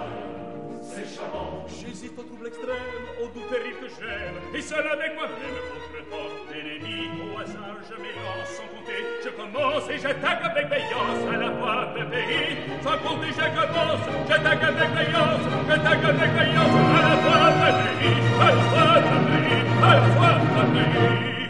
c'est 0.81 0.81
charmant. 1.00 1.66
J'hésite 1.68 2.18
au 2.20 2.24
trouble 2.24 2.48
extrême, 2.48 3.06
au 3.22 3.28
doux 3.28 3.46
péril 3.50 3.76
que 3.80 3.88
j'aime, 3.88 4.36
et 4.54 4.62
seul 4.62 4.86
avec 4.88 5.16
moi-même, 5.16 5.58
contre 5.72 6.04
porte 6.10 6.52
ennemie, 6.54 7.10
au 7.22 7.38
hasard 7.40 7.78
je 7.88 7.96
m'élance, 7.96 8.50
sans 8.58 8.68
compter, 8.76 9.00
je 9.24 9.30
commence 9.30 9.90
et 9.90 9.98
j'attaque 9.98 10.44
avec 10.44 10.68
veillance 10.68 11.24
à 11.34 11.38
la 11.38 11.50
voie 11.50 11.94
de 11.98 12.04
pays. 12.12 12.58
Sans 12.84 12.98
compter, 13.00 13.32
je 13.32 13.48
commence, 13.56 14.04
j'attaque 14.28 14.64
avec 14.64 14.90
veillance, 14.92 15.46
j'attaque 15.68 16.04
avec 16.04 16.32
veillance 16.32 16.76
à 16.98 17.02
la 17.10 17.16
voie 17.24 17.52
de 17.52 17.70
pays, 18.00 18.20
à 18.42 18.46
la 18.46 18.56
voie 18.72 19.00
de 19.00 19.18
pays, 19.32 19.64
à 19.82 19.90
la 19.96 20.00
voie 20.12 20.36
de 20.36 20.64
pays. 20.76 21.48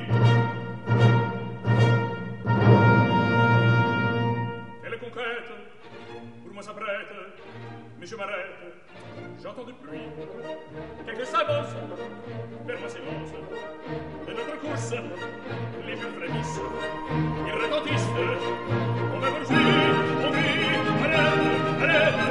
Quelle 4.83 4.97
conquête, 4.99 5.49
pour 6.43 6.53
moi 6.53 6.63
s'apprête, 6.63 7.13
mais 7.99 8.05
je 8.05 8.15
m'arrête, 8.15 8.59
j'entends 9.41 9.63
du 9.63 9.73
bruit, 9.73 9.99
quelqu'un 11.05 11.25
s'avance 11.25 11.73
vers 12.67 12.79
moi 12.79 12.89
silence. 12.89 13.31
De 14.27 14.33
notre 14.33 14.59
course, 14.59 14.93
les 15.85 15.95
murs 15.95 16.13
frémissent, 16.17 16.61
ils 17.47 17.53
retentissent. 17.53 18.09
On 19.13 19.19
va 19.19 19.31
marcher, 19.31 19.53
on 20.25 20.31
vit, 20.31 20.61
arrête, 21.03 21.33
arrête, 21.81 22.30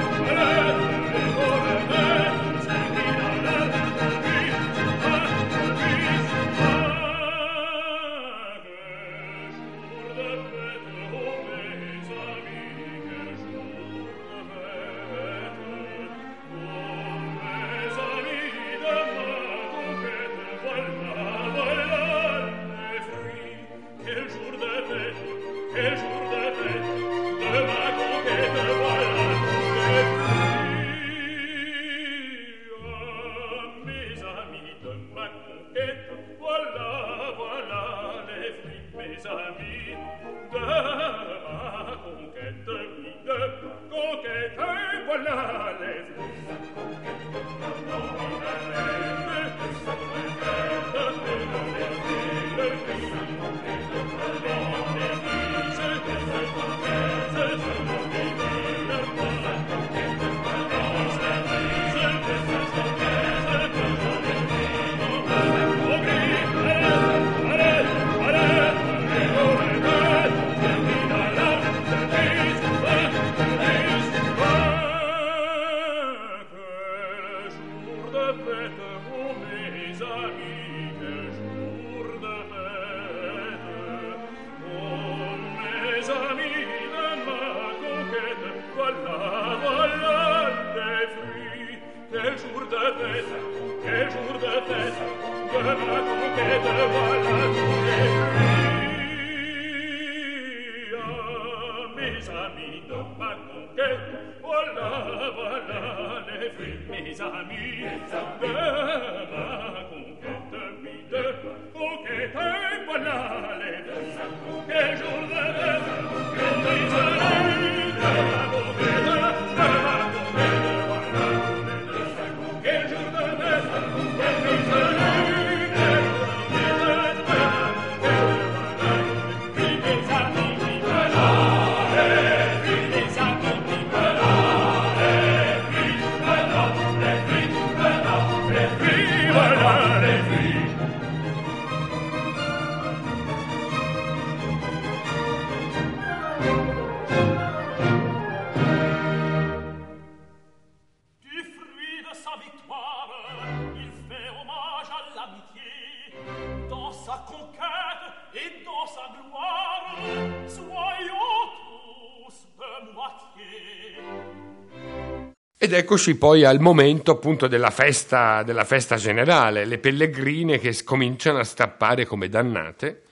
Ed 165.63 165.75
eccoci 165.75 166.17
poi 166.17 166.43
al 166.43 166.59
momento 166.59 167.13
appunto 167.13 167.47
della 167.47 167.69
festa, 167.69 168.43
della 168.43 168.65
festa 168.65 168.97
generale, 168.97 169.67
le 169.67 169.79
pellegrine 169.79 170.59
che 170.59 170.75
cominciano 170.83 171.39
a 171.39 171.45
stappare 171.45 172.07
come 172.07 172.31
dannate 172.31 173.03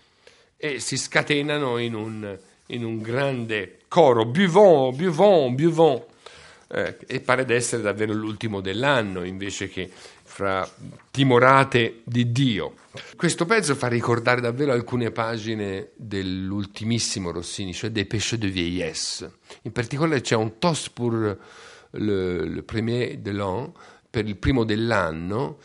e 0.56 0.80
si 0.80 0.96
scatenano 0.96 1.76
in 1.76 1.94
un, 1.94 2.38
in 2.68 2.84
un 2.84 3.00
grande 3.00 3.78
coro, 3.88 4.24
buvons, 4.24 4.96
buvons, 4.96 5.54
buvons, 5.54 6.02
eh, 6.68 6.96
e 7.06 7.20
pare 7.20 7.44
d'essere 7.44 7.82
davvero 7.82 8.12
l'ultimo 8.12 8.60
dell'anno 8.60 9.24
invece 9.24 9.68
che 9.68 9.90
fra 10.22 10.68
timorate 11.10 12.00
di 12.04 12.30
Dio. 12.30 12.74
Questo 13.16 13.46
pezzo 13.46 13.74
fa 13.74 13.88
ricordare 13.88 14.40
davvero 14.40 14.72
alcune 14.72 15.10
pagine 15.10 15.90
dell'ultimissimo 15.96 17.30
Rossini, 17.30 17.72
cioè 17.72 17.90
des 17.90 18.06
Péchés 18.06 18.38
de 18.38 18.48
vieillesse. 18.48 19.32
In 19.62 19.72
particolare 19.72 20.20
c'è 20.20 20.36
un 20.36 20.58
toast 20.58 20.90
pour 20.92 21.12
le, 21.12 21.36
le 21.90 22.62
premier 22.62 23.18
de 23.18 23.32
l'an, 23.32 23.72
per 24.10 24.26
il 24.26 24.36
primo 24.36 24.64
dell'anno, 24.64 25.58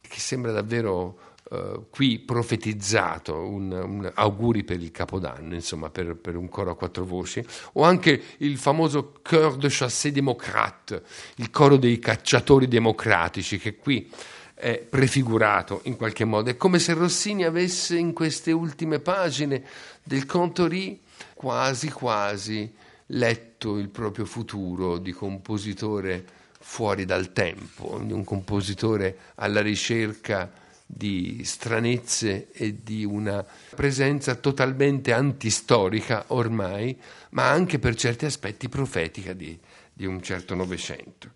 che 0.00 0.20
sembra 0.20 0.50
davvero 0.52 1.27
Uh, 1.50 1.86
qui 1.88 2.18
profetizzato 2.18 3.34
un, 3.34 3.72
un, 3.72 4.12
auguri 4.14 4.64
per 4.64 4.82
il 4.82 4.90
Capodanno, 4.90 5.54
insomma, 5.54 5.88
per, 5.88 6.14
per, 6.14 6.36
un 6.36 6.46
coro 6.50 6.72
a 6.72 6.76
quattro 6.76 7.06
voci, 7.06 7.42
o 7.72 7.84
anche 7.84 8.22
il 8.38 8.58
famoso 8.58 9.14
Chœur 9.22 9.56
de 9.56 9.68
chassé 9.70 10.12
démocrate, 10.12 11.02
il 11.36 11.48
coro 11.48 11.78
dei 11.78 11.98
cacciatori 11.98 12.68
democratici, 12.68 13.56
che 13.56 13.76
qui 13.76 14.10
è 14.52 14.76
prefigurato 14.78 15.80
in 15.84 15.96
qualche 15.96 16.24
modo. 16.24 16.50
È 16.50 16.56
come 16.56 16.78
se 16.78 16.92
Rossini 16.92 17.44
avesse 17.44 17.96
in 17.96 18.12
queste 18.12 18.52
ultime 18.52 18.98
pagine 18.98 19.62
del 20.02 20.26
Contori 20.26 21.00
quasi 21.34 21.88
quasi 21.90 22.70
letto 23.06 23.78
il 23.78 23.88
proprio 23.88 24.24
futuro 24.24 24.98
di 24.98 25.12
compositore 25.12 26.24
fuori 26.60 27.04
dal 27.04 27.32
tempo, 27.32 28.00
di 28.02 28.12
un 28.12 28.24
compositore 28.24 29.16
alla 29.36 29.62
ricerca 29.62 30.50
di 30.90 31.44
stranezze 31.44 32.50
e 32.50 32.82
di 32.82 33.04
una 33.04 33.44
presenza 33.76 34.34
totalmente 34.36 35.12
antistorica 35.12 36.24
ormai, 36.28 36.98
ma 37.30 37.50
anche 37.50 37.78
per 37.78 37.94
certi 37.94 38.24
aspetti 38.24 38.70
profetica 38.70 39.34
di, 39.34 39.56
di 39.92 40.06
un 40.06 40.22
certo 40.22 40.54
Novecento. 40.54 41.32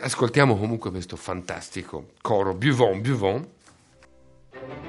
Ascoltiamo 0.00 0.58
comunque 0.58 0.90
questo 0.90 1.14
fantastico 1.14 2.14
coro 2.20 2.54
Buvon 2.54 3.00
Buvon. 3.00 3.48
Buvon, 4.50 4.80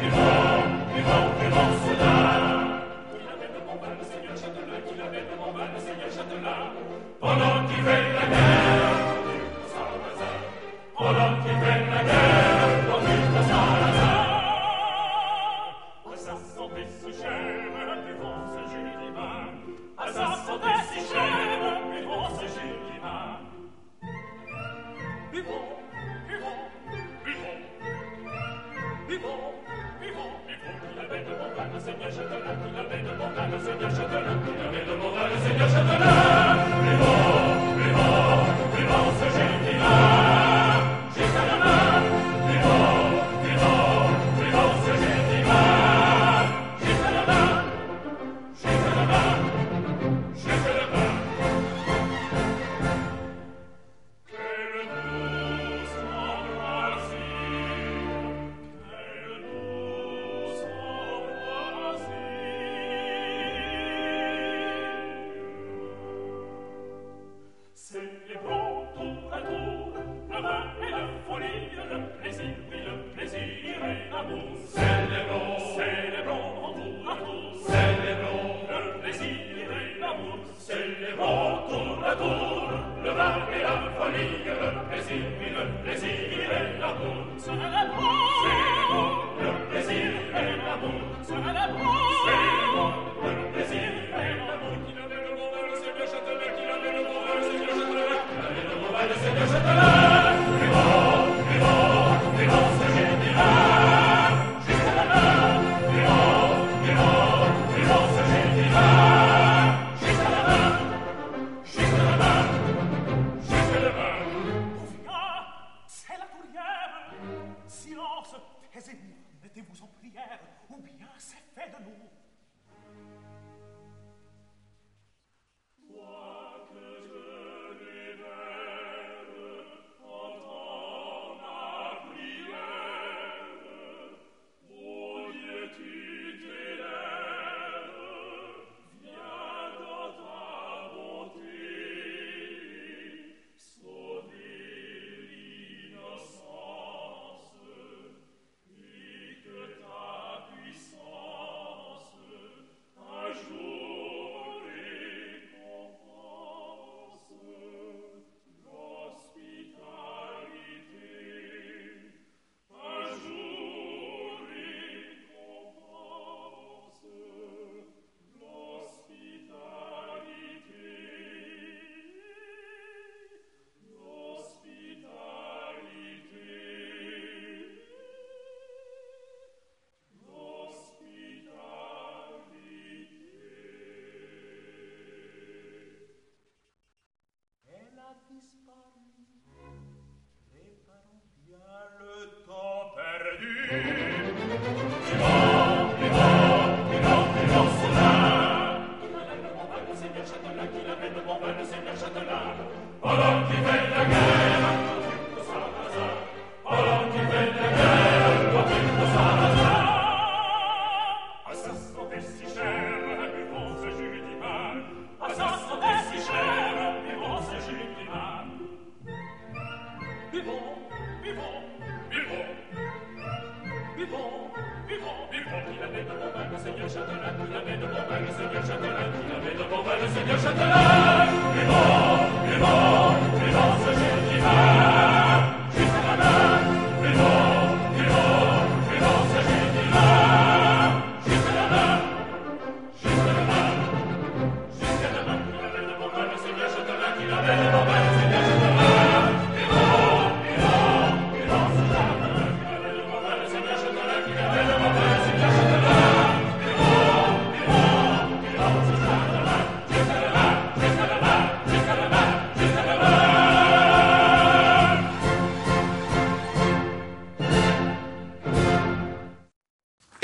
Buvon, 0.00 0.86
Buvon, 0.90 1.38
Buvon, 1.38 1.78
Foudard. 1.78 2.44
Pendant 7.20 7.66
qu'il 7.68 7.93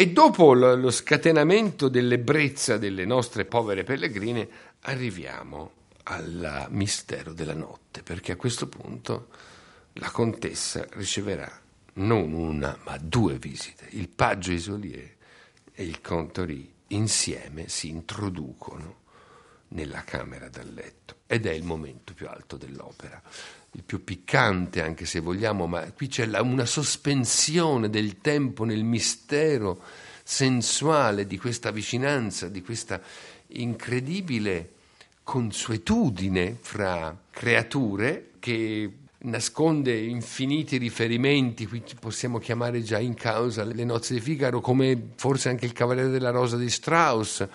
E 0.00 0.12
dopo 0.12 0.54
lo 0.54 0.90
scatenamento 0.90 1.90
dell'ebbrezza 1.90 2.78
delle 2.78 3.04
nostre 3.04 3.44
povere 3.44 3.84
pellegrine 3.84 4.48
arriviamo 4.84 5.72
al 6.04 6.68
mistero 6.70 7.34
della 7.34 7.52
notte, 7.52 8.02
perché 8.02 8.32
a 8.32 8.36
questo 8.36 8.66
punto 8.66 9.28
la 9.92 10.10
contessa 10.10 10.86
riceverà 10.92 11.60
non 11.96 12.32
una 12.32 12.78
ma 12.82 12.96
due 12.96 13.36
visite. 13.36 13.88
Il 13.90 14.08
paggio 14.08 14.52
Isolier 14.52 15.16
e 15.70 15.84
il 15.84 16.00
Contori 16.00 16.72
insieme 16.86 17.68
si 17.68 17.90
introducono 17.90 19.00
nella 19.68 20.02
camera 20.04 20.48
da 20.48 20.62
letto 20.62 21.16
ed 21.26 21.44
è 21.44 21.52
il 21.52 21.64
momento 21.64 22.14
più 22.14 22.26
alto 22.26 22.56
dell'opera 22.56 23.20
il 23.72 23.82
più 23.84 24.02
piccante 24.02 24.82
anche 24.82 25.04
se 25.06 25.20
vogliamo, 25.20 25.66
ma 25.66 25.90
qui 25.92 26.08
c'è 26.08 26.26
la, 26.26 26.42
una 26.42 26.66
sospensione 26.66 27.88
del 27.88 28.20
tempo 28.20 28.64
nel 28.64 28.82
mistero 28.82 29.80
sensuale 30.22 31.26
di 31.26 31.38
questa 31.38 31.70
vicinanza, 31.70 32.48
di 32.48 32.62
questa 32.62 33.00
incredibile 33.48 34.72
consuetudine 35.22 36.56
fra 36.60 37.16
creature 37.30 38.30
che 38.40 38.92
nasconde 39.22 39.96
infiniti 39.96 40.76
riferimenti, 40.78 41.66
qui 41.66 41.82
possiamo 41.98 42.38
chiamare 42.38 42.82
già 42.82 42.98
in 42.98 43.14
causa 43.14 43.64
le 43.64 43.84
nozze 43.84 44.14
di 44.14 44.20
Figaro, 44.20 44.60
come 44.60 45.10
forse 45.16 45.48
anche 45.48 45.66
il 45.66 45.72
Cavaliere 45.72 46.08
della 46.08 46.30
Rosa 46.30 46.56
di 46.56 46.70
Strauss. 46.70 47.46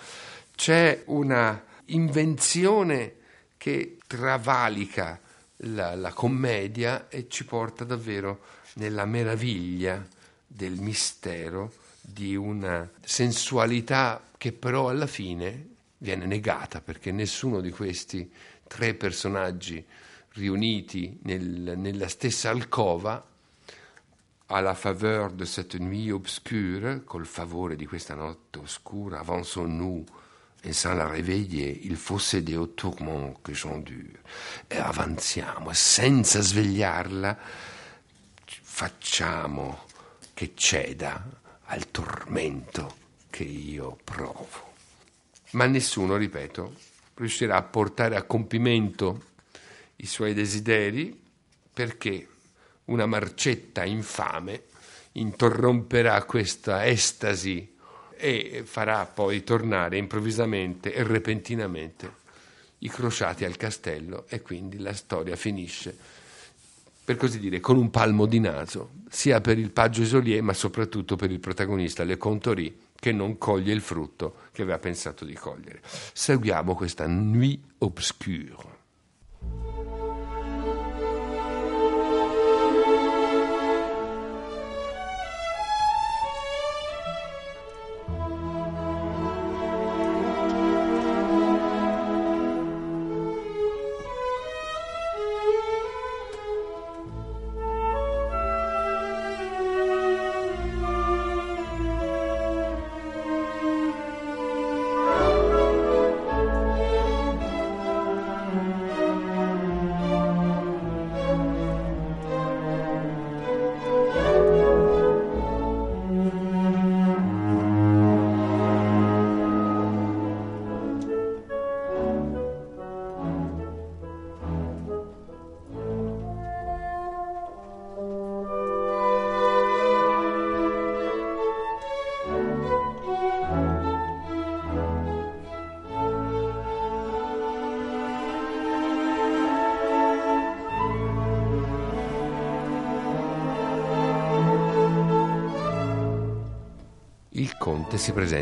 C'è 0.54 1.02
una 1.06 1.62
invenzione 1.86 3.14
che 3.56 3.98
travalica 4.06 5.20
la, 5.58 5.94
la 5.94 6.12
commedia 6.12 7.08
e 7.08 7.28
ci 7.28 7.44
porta 7.44 7.84
davvero 7.84 8.40
nella 8.74 9.04
meraviglia 9.04 10.06
del 10.46 10.78
mistero 10.80 11.72
di 12.00 12.36
una 12.36 12.88
sensualità 13.02 14.22
che 14.36 14.52
però 14.52 14.88
alla 14.88 15.06
fine 15.06 15.68
viene 15.98 16.26
negata 16.26 16.80
perché 16.80 17.10
nessuno 17.10 17.60
di 17.60 17.70
questi 17.70 18.30
tre 18.66 18.94
personaggi 18.94 19.84
riuniti 20.34 21.18
nel, 21.22 21.74
nella 21.76 22.08
stessa 22.08 22.50
alcova 22.50 23.24
à 24.48 24.60
la 24.60 24.74
faveur 24.74 25.32
de 25.32 25.44
cette 25.44 25.78
nuit 25.80 26.12
obscure, 26.12 27.02
col 27.04 27.26
favore 27.26 27.74
di 27.74 27.86
questa 27.86 28.14
notte 28.14 28.60
oscura, 28.60 29.18
avançons-nous 29.18 30.04
e 30.66 30.72
sans 30.72 30.94
la 30.94 31.06
réveiller, 31.06 31.80
il 31.84 31.96
faut 31.96 32.18
céder 32.18 32.56
au 32.56 32.66
tourment 32.66 33.40
che 33.40 33.54
j'endure. 33.54 34.20
E 34.66 34.78
avanziamo, 34.78 35.72
senza 35.72 36.40
svegliarla, 36.40 37.38
facciamo 38.44 39.84
che 40.34 40.52
ceda 40.56 41.24
al 41.66 41.88
tormento 41.92 42.96
che 43.30 43.44
io 43.44 43.96
provo. 44.02 44.74
Ma 45.52 45.66
nessuno, 45.66 46.16
ripeto, 46.16 46.74
riuscirà 47.14 47.56
a 47.56 47.62
portare 47.62 48.16
a 48.16 48.24
compimento 48.24 49.34
i 49.96 50.06
suoi 50.06 50.34
desideri 50.34 51.16
perché 51.72 52.28
una 52.86 53.06
marcetta 53.06 53.84
infame 53.84 54.64
interromperà 55.12 56.24
questa 56.24 56.84
estasi 56.86 57.75
e 58.16 58.62
farà 58.64 59.04
poi 59.06 59.44
tornare 59.44 59.96
improvvisamente 59.98 60.92
e 60.92 61.02
repentinamente 61.02 62.24
i 62.78 62.88
crociati 62.88 63.44
al 63.44 63.56
castello 63.56 64.24
e 64.28 64.42
quindi 64.42 64.78
la 64.78 64.92
storia 64.92 65.36
finisce, 65.36 65.96
per 67.04 67.16
così 67.16 67.38
dire, 67.38 67.60
con 67.60 67.76
un 67.76 67.90
palmo 67.90 68.26
di 68.26 68.40
naso, 68.40 68.90
sia 69.08 69.40
per 69.40 69.58
il 69.58 69.70
paggio 69.70 70.02
Isolier 70.02 70.42
ma 70.42 70.52
soprattutto 70.52 71.16
per 71.16 71.30
il 71.30 71.40
protagonista 71.40 72.04
Le 72.04 72.16
Contori 72.16 72.84
che 72.94 73.12
non 73.12 73.38
coglie 73.38 73.72
il 73.72 73.80
frutto 73.80 74.36
che 74.52 74.62
aveva 74.62 74.78
pensato 74.78 75.24
di 75.24 75.34
cogliere. 75.34 75.80
Seguiamo 76.12 76.74
questa 76.74 77.06
nuit 77.06 77.60
obscure. 77.78 78.75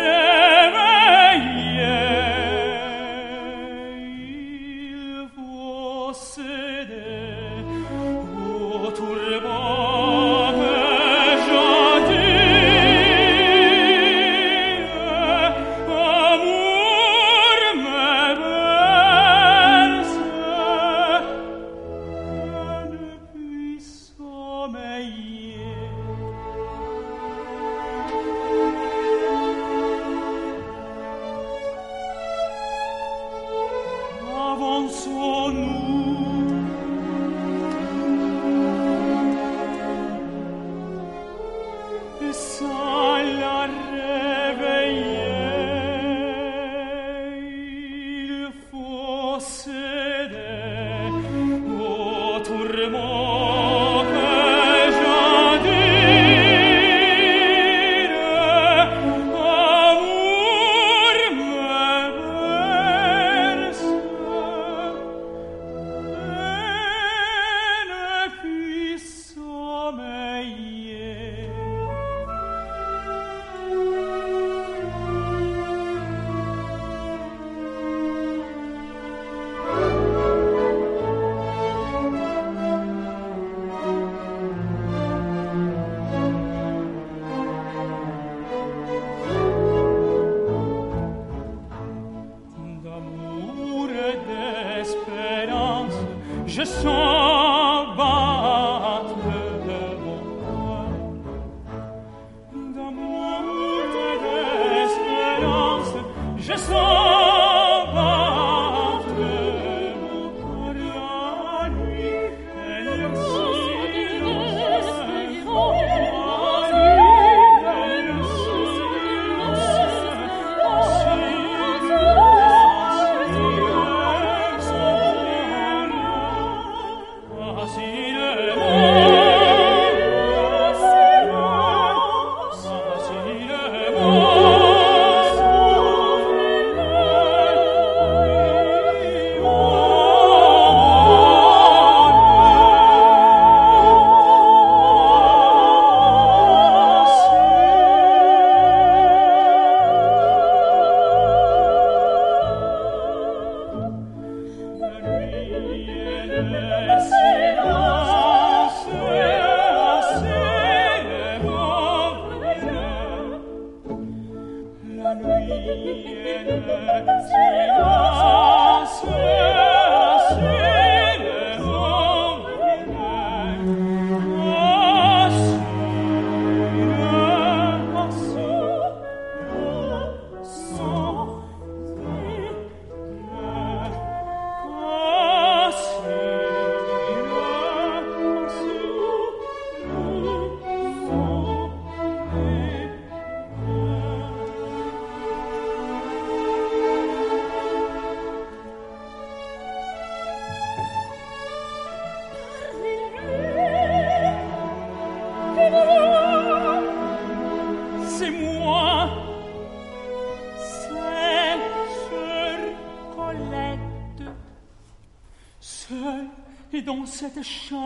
cette 217.43 217.69
chambre 217.69 217.80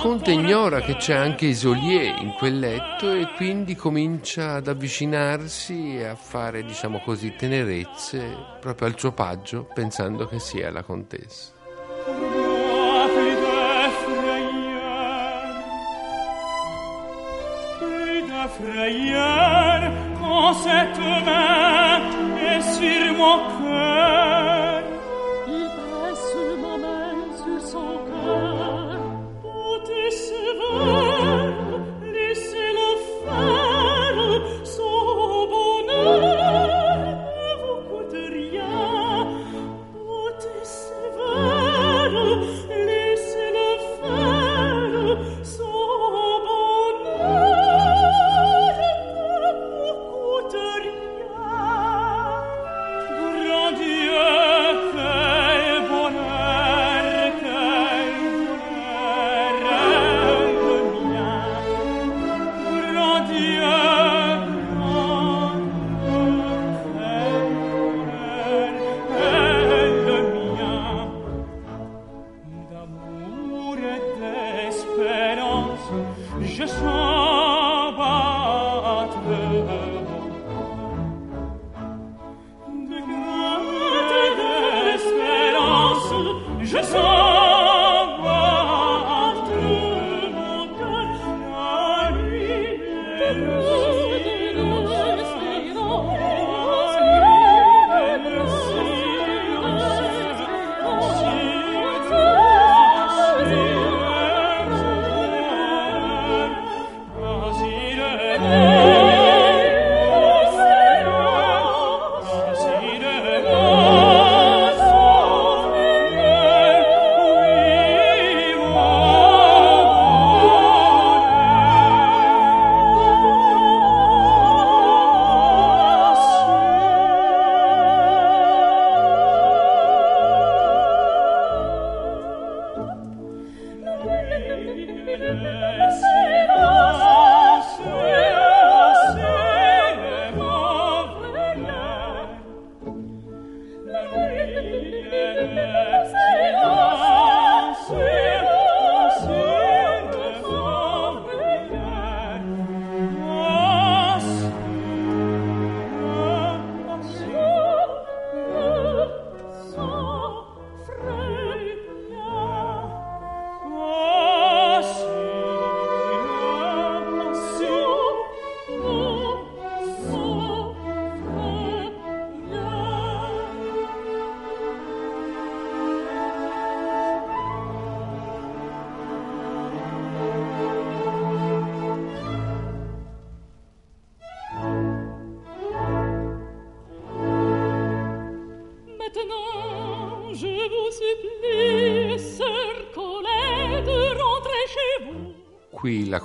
conte 0.00 0.32
ignora 0.32 0.80
che 0.80 0.96
c'è 0.96 1.14
anche 1.14 1.46
Isolier 1.46 2.20
in 2.20 2.32
quel 2.38 2.58
letto 2.58 3.12
e 3.12 3.32
quindi 3.36 3.74
comincia 3.74 4.54
ad 4.54 4.68
avvicinarsi 4.68 5.96
e 5.96 6.04
a 6.04 6.14
fare, 6.14 6.64
diciamo 6.64 7.00
così, 7.00 7.34
tenerezze 7.36 8.36
proprio 8.60 8.88
al 8.88 8.98
suo 8.98 9.12
paggio, 9.12 9.68
pensando 9.72 10.26
che 10.26 10.38
sia 10.38 10.70
la 10.70 10.82
contessa. 10.82 11.52
frayeur 18.60 19.92
quand 20.18 20.52
cette 20.52 20.98
main 20.98 22.00
est 22.36 22.60
sur 22.60 23.14
mon 23.16 23.38
cœur. 23.48 23.61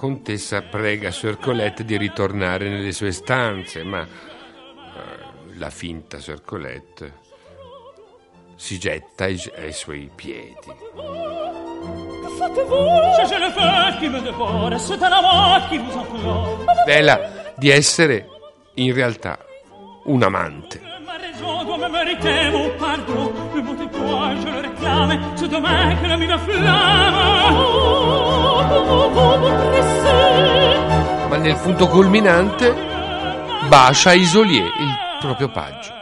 Contessa 0.07 0.61
prega 0.61 1.11
Sir 1.11 1.37
Colette 1.37 1.83
di 1.83 1.97
ritornare 1.97 2.69
nelle 2.69 2.93
sue 2.93 3.11
stanze, 3.11 3.83
ma 3.83 4.03
uh, 4.03 5.57
la 5.57 5.69
finta 5.69 6.17
Sir 6.19 6.41
Colette 6.45 7.25
si 8.55 8.79
getta 8.79 9.25
ai, 9.25 9.37
ai 9.57 9.73
suoi 9.73 10.09
piedi. 10.15 10.55
Vela 16.85 17.51
di 17.57 17.69
essere 17.69 18.29
in 18.75 18.93
realtà 18.93 19.37
un 20.05 20.23
amante. 20.23 20.79
Ma 31.30 31.38
nel 31.38 31.55
punto 31.55 31.88
culminante 31.88 32.74
bacia 33.68 34.13
Isolier, 34.13 34.65
il 34.65 34.97
proprio 35.20 35.49
paggio. 35.49 35.95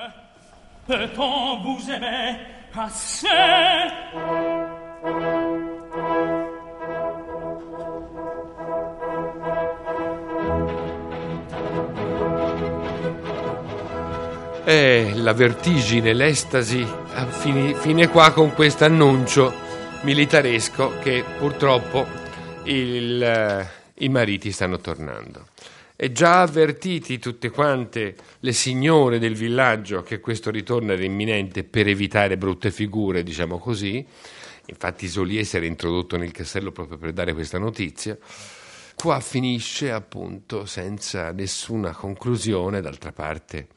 Eh, 14.68 15.12
la 15.16 15.34
vertigine, 15.34 16.14
l'estasi, 16.14 16.88
fine, 17.30 17.76
fine 17.76 18.08
qua 18.08 18.32
con 18.32 18.54
questo 18.54 18.86
annuncio 18.86 19.54
militaresco 20.02 20.94
che 21.02 21.24
purtroppo 21.38 22.15
il, 22.66 23.22
eh, 23.22 23.68
i 23.96 24.10
mariti 24.10 24.52
stanno 24.52 24.80
tornando. 24.80 25.48
E 25.96 26.12
già 26.12 26.42
avvertiti 26.42 27.20
tutte 27.20 27.50
quante 27.50 28.16
le 28.40 28.52
signore 28.52 29.18
del 29.18 29.36
villaggio 29.36 30.02
che 30.02 30.20
questo 30.20 30.52
ritorno 30.52 30.92
era 30.92 31.04
imminente 31.04 31.64
per 31.64 31.88
evitare 31.88 32.38
brutte 32.38 32.70
figure, 32.70 33.24
diciamo 33.24 33.58
così, 33.58 34.06
infatti 34.66 35.06
Isolier 35.06 35.46
si 35.46 35.56
era 35.56 35.66
introdotto 35.66 36.18
nel 36.18 36.32
castello 36.32 36.74
proprio 36.74 36.98
per 36.98 37.14
dare 37.14 37.34
questa 37.34 37.60
notizia, 37.60 38.18
qua 38.94 39.22
finisce 39.22 39.90
appunto 39.90 40.66
senza 40.66 41.32
nessuna 41.32 41.92
conclusione, 41.92 42.82
d'altra 42.82 43.14
parte 43.14 43.68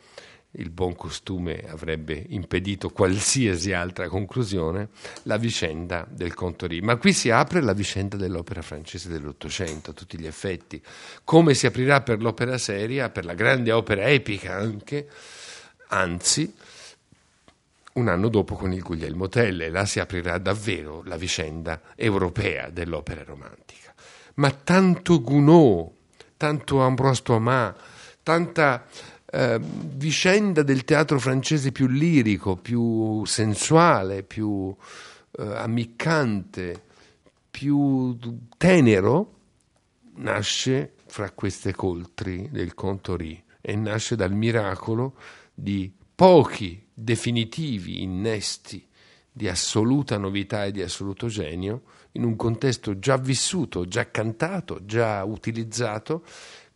il 0.53 0.71
buon 0.71 0.97
costume 0.97 1.65
avrebbe 1.69 2.25
impedito 2.31 2.89
qualsiasi 2.89 3.73
altra 3.73 4.09
conclusione, 4.09 4.89
la 5.25 5.37
vicenda 5.37 6.07
del 6.09 6.35
Contori. 6.35 6.81
Ma 6.81 6.97
qui 6.97 7.13
si 7.13 7.31
apre 7.31 7.61
la 7.61 7.75
vicenda 7.75 8.17
dell'opera 8.17 8.63
francese 8.63 9.09
dell'Ottocento, 9.09 9.91
a 9.91 9.95
tutti 9.95 10.19
gli 10.19 10.27
effetti, 10.27 10.83
come 11.23 11.55
si 11.55 11.67
aprirà 11.67 12.01
per 12.01 12.23
l'opera 12.23 12.57
seria, 12.57 13.11
per 13.11 13.25
la 13.25 13.35
grande 13.35 13.73
opera 13.73 14.09
epica 14.09 14.55
anche, 14.55 15.09
anzi, 15.89 16.53
un 17.93 18.09
anno 18.09 18.29
dopo 18.29 18.55
con 18.55 18.73
il 18.73 18.83
Guglielmo 18.83 19.29
Tell, 19.29 19.61
e 19.61 19.71
là 19.71 19.85
si 19.85 20.01
aprirà 20.01 20.39
davvero 20.39 21.03
la 21.05 21.17
vicenda 21.17 21.81
europea 21.95 22.71
dell'opera 22.71 23.23
romantica. 23.23 23.93
Ma 24.35 24.51
tanto 24.51 25.21
Gounod, 25.21 25.91
tanto 26.37 26.81
Ambroise 26.81 27.23
Thomas, 27.23 27.75
tanta 28.23 28.85
eh, 29.31 29.59
vicenda 29.61 30.63
del 30.63 30.85
teatro 30.85 31.19
francese 31.19 31.73
più 31.73 31.87
lirico, 31.87 32.57
più 32.57 33.25
sensuale, 33.25 34.23
più 34.23 34.75
eh, 35.39 35.43
ammiccante, 35.43 36.83
più 37.51 38.17
tenero, 38.57 39.35
nasce 40.17 40.95
fra 41.07 41.31
queste 41.31 41.75
coltri 41.75 42.49
del 42.51 42.75
Contori 42.75 43.43
e 43.61 43.77
nasce 43.77 44.17
dal 44.17 44.33
miracolo 44.33 45.15
di 45.55 45.93
pochi 46.15 46.87
definitivi 46.93 48.03
innesti 48.03 48.87
di 49.31 49.49
assoluta 49.49 50.17
novità 50.17 50.65
e 50.65 50.73
di 50.73 50.83
assoluto 50.83 51.29
genio 51.29 51.83
in 52.13 52.25
un 52.25 52.35
contesto 52.35 52.99
già 52.99 53.17
vissuto, 53.17 53.87
già 53.87 54.11
cantato, 54.11 54.85
già 54.85 55.23
utilizzato 55.23 56.25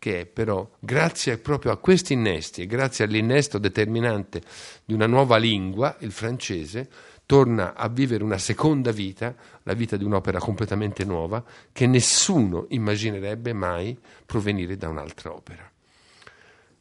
che 0.02 0.26
però 0.26 0.68
grazie 0.80 1.38
proprio 1.38 1.70
a 1.70 1.76
questi 1.76 2.14
innesti 2.14 2.62
e 2.62 2.66
grazie 2.66 3.04
all'innesto 3.04 3.58
determinante 3.58 4.42
di 4.84 4.94
una 4.94 5.06
nuova 5.06 5.36
lingua, 5.36 5.94
il 6.00 6.10
francese, 6.10 6.90
torna 7.24 7.74
a 7.76 7.86
vivere 7.86 8.24
una 8.24 8.38
seconda 8.38 8.90
vita, 8.90 9.32
la 9.62 9.74
vita 9.74 9.96
di 9.96 10.02
un'opera 10.02 10.40
completamente 10.40 11.04
nuova, 11.04 11.44
che 11.70 11.86
nessuno 11.86 12.66
immaginerebbe 12.70 13.52
mai 13.52 13.96
provenire 14.26 14.76
da 14.76 14.88
un'altra 14.88 15.32
opera. 15.32 15.70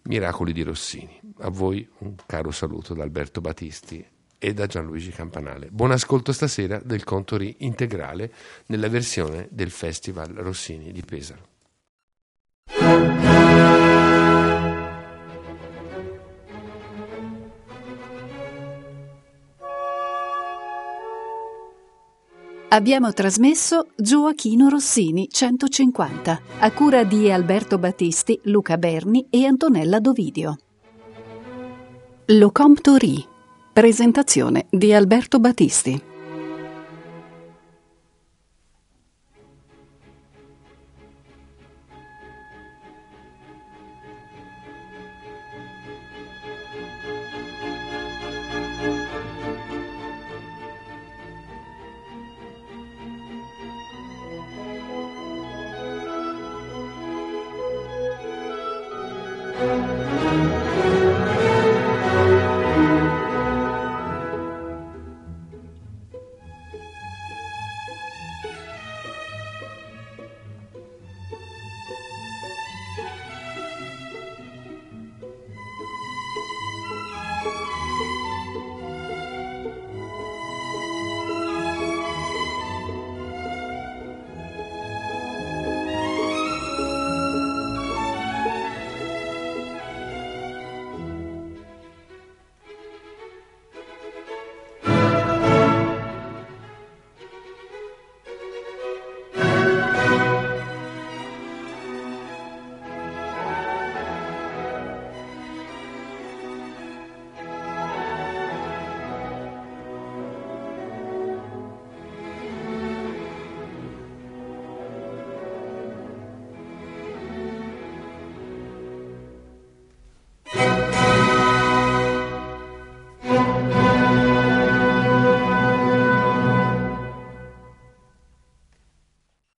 Miracoli 0.06 0.52
di 0.52 0.64
Rossini. 0.64 1.20
A 1.42 1.52
voi 1.52 1.88
un 2.00 2.16
caro 2.26 2.50
saluto 2.50 2.96
da 2.96 3.04
Alberto 3.04 3.40
Battisti 3.40 4.04
e 4.40 4.54
da 4.56 4.66
Gianluigi 4.66 5.12
Campanale. 5.12 5.68
Buon 5.70 5.92
ascolto 5.92 6.32
stasera 6.32 6.82
del 6.84 7.04
Contori 7.04 7.58
integrale 7.60 8.34
nella 8.66 8.90
versione 8.90 9.48
del 9.52 9.70
Festival 9.70 10.34
Rossini 10.34 10.92
di 10.92 11.04
Pesaro. 11.04 11.51
Abbiamo 22.74 23.12
trasmesso 23.12 23.88
Gioachino 23.98 24.70
Rossini 24.70 25.28
150, 25.30 26.42
a 26.60 26.72
cura 26.72 27.04
di 27.04 27.30
Alberto 27.30 27.78
Battisti, 27.78 28.40
Luca 28.44 28.78
Berni 28.78 29.28
e 29.30 29.46
Antonella 29.46 30.00
Dovidio. 30.00 30.58
Lo 32.28 32.52
Comptori. 32.52 33.26
Presentazione 33.74 34.68
di 34.70 34.94
Alberto 34.94 35.42
Battisti. 35.42 36.11